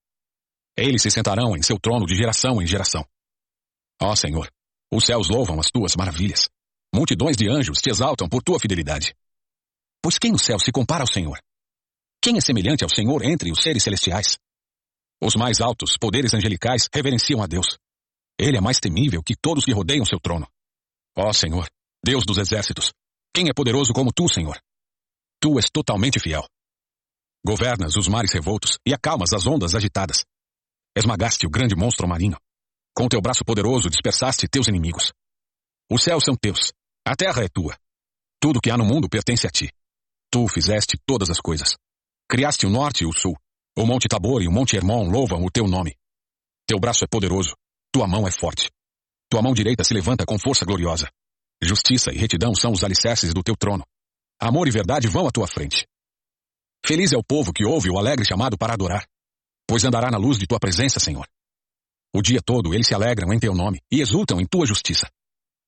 Eles 0.77 1.01
se 1.01 1.09
sentarão 1.09 1.55
em 1.55 1.61
seu 1.61 1.79
trono 1.79 2.05
de 2.05 2.15
geração 2.15 2.61
em 2.61 2.67
geração. 2.67 3.05
Ó 4.01 4.15
Senhor, 4.15 4.51
os 4.91 5.05
céus 5.05 5.29
louvam 5.29 5.59
as 5.59 5.71
tuas 5.71 5.95
maravilhas. 5.95 6.49
Multidões 6.93 7.37
de 7.37 7.49
anjos 7.49 7.81
te 7.81 7.89
exaltam 7.89 8.27
por 8.27 8.43
tua 8.43 8.59
fidelidade. 8.59 9.15
Pois 10.01 10.17
quem 10.17 10.31
no 10.31 10.39
céu 10.39 10.59
se 10.59 10.71
compara 10.71 11.03
ao 11.03 11.11
Senhor? 11.11 11.39
Quem 12.21 12.37
é 12.37 12.41
semelhante 12.41 12.83
ao 12.83 12.89
Senhor 12.89 13.23
entre 13.23 13.51
os 13.51 13.61
seres 13.61 13.83
celestiais? 13.83 14.37
Os 15.25 15.35
mais 15.35 15.59
altos 15.59 15.97
poderes 15.97 16.35
angelicais 16.35 16.87
reverenciam 16.93 17.41
a 17.41 17.47
Deus. 17.47 17.79
Ele 18.39 18.57
é 18.57 18.61
mais 18.61 18.79
temível 18.79 19.23
que 19.23 19.35
todos 19.35 19.65
que 19.65 19.73
rodeiam 19.73 20.05
seu 20.05 20.19
trono. 20.19 20.47
Ó 21.17 21.33
Senhor, 21.33 21.67
Deus 22.05 22.23
dos 22.27 22.37
exércitos, 22.37 22.93
quem 23.33 23.49
é 23.49 23.53
poderoso 23.53 23.91
como 23.91 24.13
tu, 24.13 24.29
Senhor? 24.29 24.61
Tu 25.41 25.57
és 25.57 25.65
totalmente 25.71 26.19
fiel. 26.19 26.45
Governas 27.43 27.95
os 27.95 28.07
mares 28.07 28.31
revoltos 28.33 28.77
e 28.85 28.93
acalmas 28.93 29.33
as 29.33 29.47
ondas 29.47 29.73
agitadas. 29.73 30.23
Esmagaste 30.95 31.47
o 31.47 31.49
grande 31.49 31.75
monstro 31.75 32.07
marinho. 32.07 32.37
Com 32.95 33.07
teu 33.07 33.19
braço 33.19 33.43
poderoso 33.43 33.89
dispersaste 33.89 34.47
teus 34.47 34.67
inimigos. 34.67 35.11
Os 35.91 36.03
céus 36.03 36.23
são 36.23 36.35
teus, 36.35 36.71
a 37.03 37.15
terra 37.15 37.43
é 37.43 37.47
tua. 37.47 37.75
Tudo 38.39 38.61
que 38.61 38.69
há 38.69 38.77
no 38.77 38.85
mundo 38.85 39.09
pertence 39.09 39.47
a 39.47 39.49
ti. 39.49 39.73
Tu 40.31 40.47
fizeste 40.49 40.99
todas 41.03 41.31
as 41.31 41.39
coisas. 41.41 41.75
Criaste 42.29 42.67
o 42.67 42.69
norte 42.69 43.05
e 43.05 43.07
o 43.07 43.11
sul. 43.11 43.35
O 43.77 43.85
Monte 43.85 44.07
Tabor 44.07 44.41
e 44.41 44.47
o 44.47 44.51
Monte 44.51 44.77
Hermon 44.77 45.09
louvam 45.09 45.43
o 45.43 45.51
teu 45.51 45.67
nome. 45.67 45.97
Teu 46.65 46.79
braço 46.79 47.03
é 47.03 47.07
poderoso. 47.07 47.57
Tua 47.91 48.07
mão 48.07 48.25
é 48.25 48.31
forte. 48.31 48.71
Tua 49.29 49.41
mão 49.41 49.53
direita 49.53 49.83
se 49.83 49.93
levanta 49.93 50.25
com 50.25 50.39
força 50.39 50.63
gloriosa. 50.63 51.09
Justiça 51.61 52.13
e 52.13 52.17
retidão 52.17 52.55
são 52.55 52.71
os 52.71 52.85
alicerces 52.85 53.33
do 53.33 53.43
teu 53.43 53.53
trono. 53.57 53.83
Amor 54.39 54.69
e 54.69 54.71
verdade 54.71 55.09
vão 55.09 55.27
à 55.27 55.31
tua 55.31 55.45
frente. 55.45 55.85
Feliz 56.85 57.11
é 57.11 57.17
o 57.17 57.23
povo 57.23 57.51
que 57.51 57.65
ouve 57.65 57.89
o 57.89 57.97
alegre 57.97 58.25
chamado 58.25 58.57
para 58.57 58.73
adorar, 58.73 59.05
pois 59.67 59.83
andará 59.83 60.09
na 60.09 60.17
luz 60.17 60.37
de 60.37 60.47
tua 60.47 60.59
presença, 60.59 60.97
Senhor. 60.97 61.27
O 62.13 62.21
dia 62.21 62.39
todo 62.41 62.73
eles 62.73 62.87
se 62.87 62.93
alegram 62.93 63.33
em 63.33 63.39
teu 63.39 63.53
nome 63.53 63.81
e 63.91 63.99
exultam 63.99 64.39
em 64.39 64.45
tua 64.45 64.65
justiça. 64.65 65.09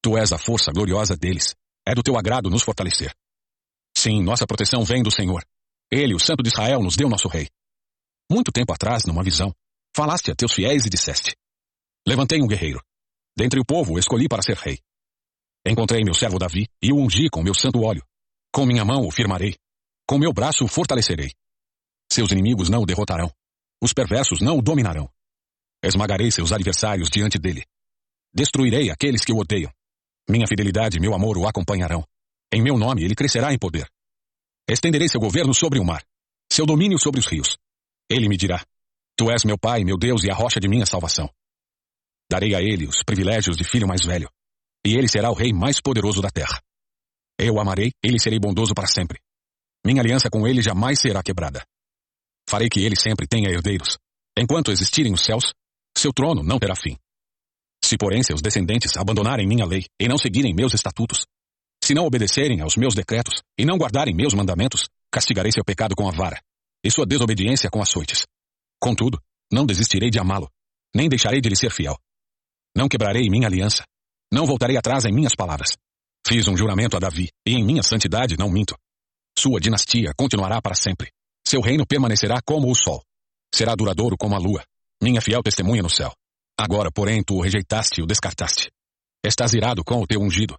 Tu 0.01 0.17
és 0.17 0.31
a 0.31 0.37
força 0.37 0.71
gloriosa 0.71 1.17
deles. 1.17 1.53
É 1.85 1.93
do 1.93 2.03
teu 2.03 2.17
agrado 2.17 2.49
nos 2.49 2.63
fortalecer. 2.63 3.13
Sim, 3.97 4.23
nossa 4.23 4.47
proteção 4.47 4.85
vem 4.85 5.03
do 5.03 5.11
Senhor. 5.11 5.43
Ele, 5.91 6.15
o 6.15 6.19
Santo 6.19 6.41
de 6.41 6.49
Israel, 6.49 6.81
nos 6.81 6.95
deu 6.95 7.09
nosso 7.09 7.27
rei. 7.27 7.49
Muito 8.29 8.51
tempo 8.51 8.73
atrás, 8.73 9.05
numa 9.05 9.23
visão, 9.23 9.53
falaste 9.95 10.31
a 10.31 10.35
teus 10.35 10.53
fiéis 10.53 10.85
e 10.85 10.89
disseste: 10.89 11.35
Levantei 12.05 12.41
um 12.41 12.47
guerreiro. 12.47 12.81
Dentre 13.37 13.59
o 13.59 13.65
povo 13.65 13.97
escolhi 13.97 14.27
para 14.27 14.41
ser 14.41 14.57
rei. 14.57 14.79
Encontrei 15.65 16.03
meu 16.03 16.13
servo 16.13 16.39
Davi 16.39 16.67
e 16.81 16.91
o 16.91 16.97
ungi 16.97 17.29
com 17.29 17.43
meu 17.43 17.53
santo 17.53 17.81
óleo. 17.81 18.03
Com 18.51 18.65
minha 18.65 18.83
mão 18.83 19.05
o 19.05 19.11
firmarei. 19.11 19.55
Com 20.07 20.17
meu 20.17 20.33
braço 20.33 20.63
o 20.65 20.67
fortalecerei. 20.67 21.31
Seus 22.11 22.31
inimigos 22.31 22.69
não 22.69 22.81
o 22.81 22.85
derrotarão. 22.85 23.31
Os 23.81 23.93
perversos 23.93 24.41
não 24.41 24.57
o 24.57 24.61
dominarão. 24.61 25.09
Esmagarei 25.83 26.31
seus 26.31 26.51
adversários 26.51 27.09
diante 27.09 27.37
dele. 27.37 27.63
Destruirei 28.33 28.89
aqueles 28.89 29.23
que 29.23 29.33
o 29.33 29.37
odeiam. 29.37 29.71
Minha 30.29 30.47
fidelidade 30.47 30.97
e 30.97 30.99
meu 30.99 31.13
amor 31.13 31.37
o 31.37 31.47
acompanharão. 31.47 32.03
Em 32.51 32.61
meu 32.61 32.77
nome 32.77 33.03
ele 33.03 33.15
crescerá 33.15 33.53
em 33.53 33.59
poder. 33.59 33.87
Estenderei 34.69 35.07
seu 35.07 35.19
governo 35.19 35.53
sobre 35.53 35.79
o 35.79 35.85
mar, 35.85 36.03
seu 36.51 36.65
domínio 36.65 36.99
sobre 36.99 37.19
os 37.19 37.27
rios. 37.27 37.57
Ele 38.09 38.29
me 38.29 38.37
dirá: 38.37 38.63
Tu 39.17 39.29
és 39.31 39.43
meu 39.43 39.57
pai, 39.57 39.83
meu 39.83 39.97
Deus 39.97 40.23
e 40.23 40.31
a 40.31 40.35
rocha 40.35 40.59
de 40.59 40.67
minha 40.67 40.85
salvação. 40.85 41.29
Darei 42.31 42.55
a 42.55 42.61
ele 42.61 42.85
os 42.85 43.03
privilégios 43.03 43.57
de 43.57 43.63
filho 43.63 43.87
mais 43.87 44.05
velho, 44.05 44.29
e 44.85 44.95
ele 44.95 45.07
será 45.07 45.29
o 45.29 45.33
rei 45.33 45.51
mais 45.51 45.81
poderoso 45.81 46.21
da 46.21 46.29
terra. 46.29 46.61
Eu 47.39 47.55
o 47.55 47.59
amarei, 47.59 47.91
ele 48.03 48.19
serei 48.19 48.39
bondoso 48.39 48.73
para 48.73 48.87
sempre. 48.87 49.19
Minha 49.85 50.01
aliança 50.01 50.29
com 50.29 50.47
ele 50.47 50.61
jamais 50.61 50.99
será 50.99 51.21
quebrada. 51.21 51.65
Farei 52.49 52.69
que 52.69 52.81
ele 52.81 52.95
sempre 52.95 53.27
tenha 53.27 53.49
herdeiros. 53.49 53.97
Enquanto 54.37 54.71
existirem 54.71 55.13
os 55.13 55.21
céus, 55.21 55.53
seu 55.97 56.11
trono 56.13 56.43
não 56.43 56.59
terá 56.59 56.75
fim. 56.75 56.97
Se, 57.83 57.97
porém, 57.97 58.23
seus 58.23 58.41
descendentes 58.41 58.97
abandonarem 58.97 59.47
minha 59.47 59.65
lei 59.65 59.85
e 59.99 60.07
não 60.07 60.17
seguirem 60.17 60.53
meus 60.53 60.73
estatutos, 60.73 61.25
se 61.83 61.93
não 61.93 62.05
obedecerem 62.05 62.61
aos 62.61 62.75
meus 62.75 62.95
decretos 62.95 63.41
e 63.57 63.65
não 63.65 63.77
guardarem 63.77 64.15
meus 64.15 64.33
mandamentos, 64.33 64.89
castigarei 65.11 65.51
seu 65.51 65.63
pecado 65.63 65.95
com 65.95 66.07
a 66.07 66.11
vara 66.11 66.41
e 66.87 66.91
sua 66.91 67.05
desobediência 67.05 67.69
com 67.69 67.81
açoites. 67.81 68.25
Contudo, 68.79 69.21
não 69.51 69.65
desistirei 69.65 70.09
de 70.09 70.19
amá-lo, 70.19 70.49
nem 70.95 71.09
deixarei 71.09 71.41
de 71.41 71.49
lhe 71.49 71.55
ser 71.55 71.69
fiel. 71.69 71.97
Não 72.73 72.87
quebrarei 72.87 73.29
minha 73.29 73.45
aliança, 73.45 73.83
não 74.31 74.45
voltarei 74.45 74.77
atrás 74.77 75.03
em 75.03 75.11
minhas 75.13 75.35
palavras. 75.35 75.75
Fiz 76.25 76.47
um 76.47 76.55
juramento 76.55 76.95
a 76.95 76.99
Davi, 76.99 77.29
e 77.45 77.55
em 77.55 77.63
minha 77.63 77.83
santidade 77.83 78.37
não 78.37 78.49
minto. 78.49 78.73
Sua 79.37 79.59
dinastia 79.59 80.13
continuará 80.17 80.61
para 80.61 80.75
sempre. 80.75 81.11
Seu 81.45 81.59
reino 81.59 81.85
permanecerá 81.85 82.39
como 82.41 82.71
o 82.71 82.75
sol. 82.75 83.03
Será 83.53 83.75
duradouro 83.75 84.15
como 84.17 84.35
a 84.35 84.39
lua, 84.39 84.63
minha 85.01 85.21
fiel 85.21 85.43
testemunha 85.43 85.83
no 85.83 85.89
céu. 85.89 86.13
Agora, 86.57 86.89
porém, 86.89 87.21
tu 87.21 87.35
o 87.35 87.41
rejeitaste 87.41 87.99
e 87.99 88.03
o 88.03 88.07
descartaste. 88.07 88.71
Estás 89.25 89.53
irado 89.53 89.83
com 89.83 90.01
o 90.01 90.07
teu 90.07 90.21
ungido. 90.21 90.57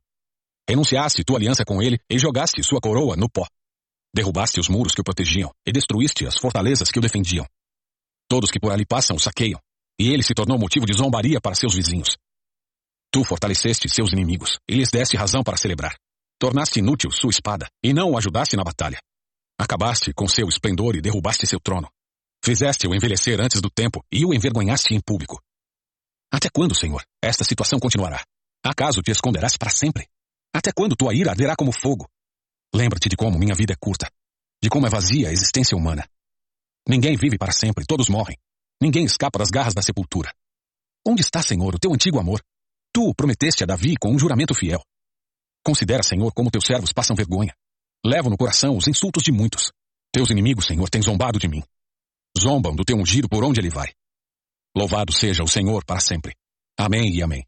Renunciaste 0.68 1.24
tua 1.24 1.38
aliança 1.38 1.64
com 1.64 1.82
ele 1.82 1.98
e 2.10 2.18
jogaste 2.18 2.62
sua 2.62 2.80
coroa 2.80 3.16
no 3.16 3.30
pó. 3.30 3.46
Derrubaste 4.14 4.58
os 4.60 4.68
muros 4.68 4.94
que 4.94 5.00
o 5.00 5.04
protegiam 5.04 5.50
e 5.66 5.72
destruíste 5.72 6.26
as 6.26 6.36
fortalezas 6.36 6.90
que 6.90 6.98
o 6.98 7.02
defendiam. 7.02 7.46
Todos 8.28 8.50
que 8.50 8.60
por 8.60 8.72
ali 8.72 8.84
passam 8.86 9.16
o 9.16 9.20
saqueiam, 9.20 9.60
e 9.98 10.10
ele 10.10 10.22
se 10.22 10.34
tornou 10.34 10.58
motivo 10.58 10.86
de 10.86 10.96
zombaria 10.96 11.40
para 11.40 11.54
seus 11.54 11.74
vizinhos. 11.74 12.16
Tu 13.10 13.24
fortaleceste 13.24 13.88
seus 13.88 14.12
inimigos 14.12 14.58
e 14.68 14.74
lhes 14.74 14.90
deste 14.90 15.16
razão 15.16 15.42
para 15.42 15.56
celebrar. 15.56 15.96
Tornaste 16.38 16.78
inútil 16.78 17.10
sua 17.10 17.30
espada 17.30 17.66
e 17.82 17.92
não 17.92 18.12
o 18.12 18.18
ajudaste 18.18 18.56
na 18.56 18.62
batalha. 18.62 18.98
Acabaste 19.58 20.12
com 20.12 20.28
seu 20.28 20.46
esplendor 20.46 20.94
e 20.94 21.00
derrubaste 21.00 21.46
seu 21.46 21.58
trono. 21.58 21.88
Fizeste-o 22.44 22.94
envelhecer 22.94 23.40
antes 23.40 23.60
do 23.60 23.70
tempo 23.70 24.04
e 24.12 24.24
o 24.24 24.32
envergonhaste 24.32 24.94
em 24.94 25.00
público. 25.00 25.40
Até 26.32 26.48
quando, 26.48 26.74
Senhor, 26.74 27.02
esta 27.22 27.42
situação 27.42 27.80
continuará? 27.80 28.22
Acaso 28.64 29.02
te 29.02 29.10
esconderás 29.10 29.56
para 29.56 29.70
sempre? 29.70 30.06
Até 30.54 30.70
quando 30.72 30.94
tua 30.94 31.14
ira 31.14 31.30
arderá 31.30 31.56
como 31.56 31.72
fogo? 31.72 32.08
Lembra-te 32.74 33.08
de 33.08 33.16
como 33.16 33.38
minha 33.38 33.54
vida 33.54 33.72
é 33.72 33.76
curta, 33.76 34.10
de 34.62 34.68
como 34.68 34.86
é 34.86 34.90
vazia 34.90 35.28
a 35.28 35.32
existência 35.32 35.76
humana. 35.76 36.08
Ninguém 36.88 37.16
vive 37.16 37.38
para 37.38 37.52
sempre, 37.52 37.84
todos 37.86 38.08
morrem. 38.08 38.38
Ninguém 38.80 39.04
escapa 39.04 39.38
das 39.38 39.50
garras 39.50 39.74
da 39.74 39.82
sepultura. 39.82 40.32
Onde 41.06 41.22
está, 41.22 41.42
Senhor, 41.42 41.74
o 41.74 41.78
teu 41.78 41.92
antigo 41.92 42.18
amor? 42.18 42.42
Tu 42.92 43.14
prometeste 43.14 43.62
a 43.62 43.66
Davi 43.66 43.94
com 44.00 44.10
um 44.10 44.18
juramento 44.18 44.54
fiel. 44.54 44.82
Considera, 45.64 46.02
Senhor, 46.02 46.32
como 46.32 46.50
teus 46.50 46.64
servos 46.64 46.92
passam 46.92 47.16
vergonha. 47.16 47.54
Levo 48.04 48.30
no 48.30 48.36
coração 48.36 48.76
os 48.76 48.86
insultos 48.86 49.22
de 49.22 49.32
muitos. 49.32 49.72
Teus 50.12 50.30
inimigos, 50.30 50.66
Senhor, 50.66 50.88
têm 50.88 51.02
zombado 51.02 51.38
de 51.38 51.48
mim. 51.48 51.62
Zombam 52.38 52.74
do 52.74 52.84
teu 52.84 52.96
ungido 52.96 53.28
por 53.28 53.44
onde 53.44 53.60
ele 53.60 53.70
vai. 53.70 53.92
Louvado 54.76 55.12
seja 55.12 55.42
o 55.42 55.48
Senhor 55.48 55.84
para 55.84 56.00
sempre. 56.00 56.34
Amém 56.78 57.14
e 57.14 57.22
amém. 57.22 57.44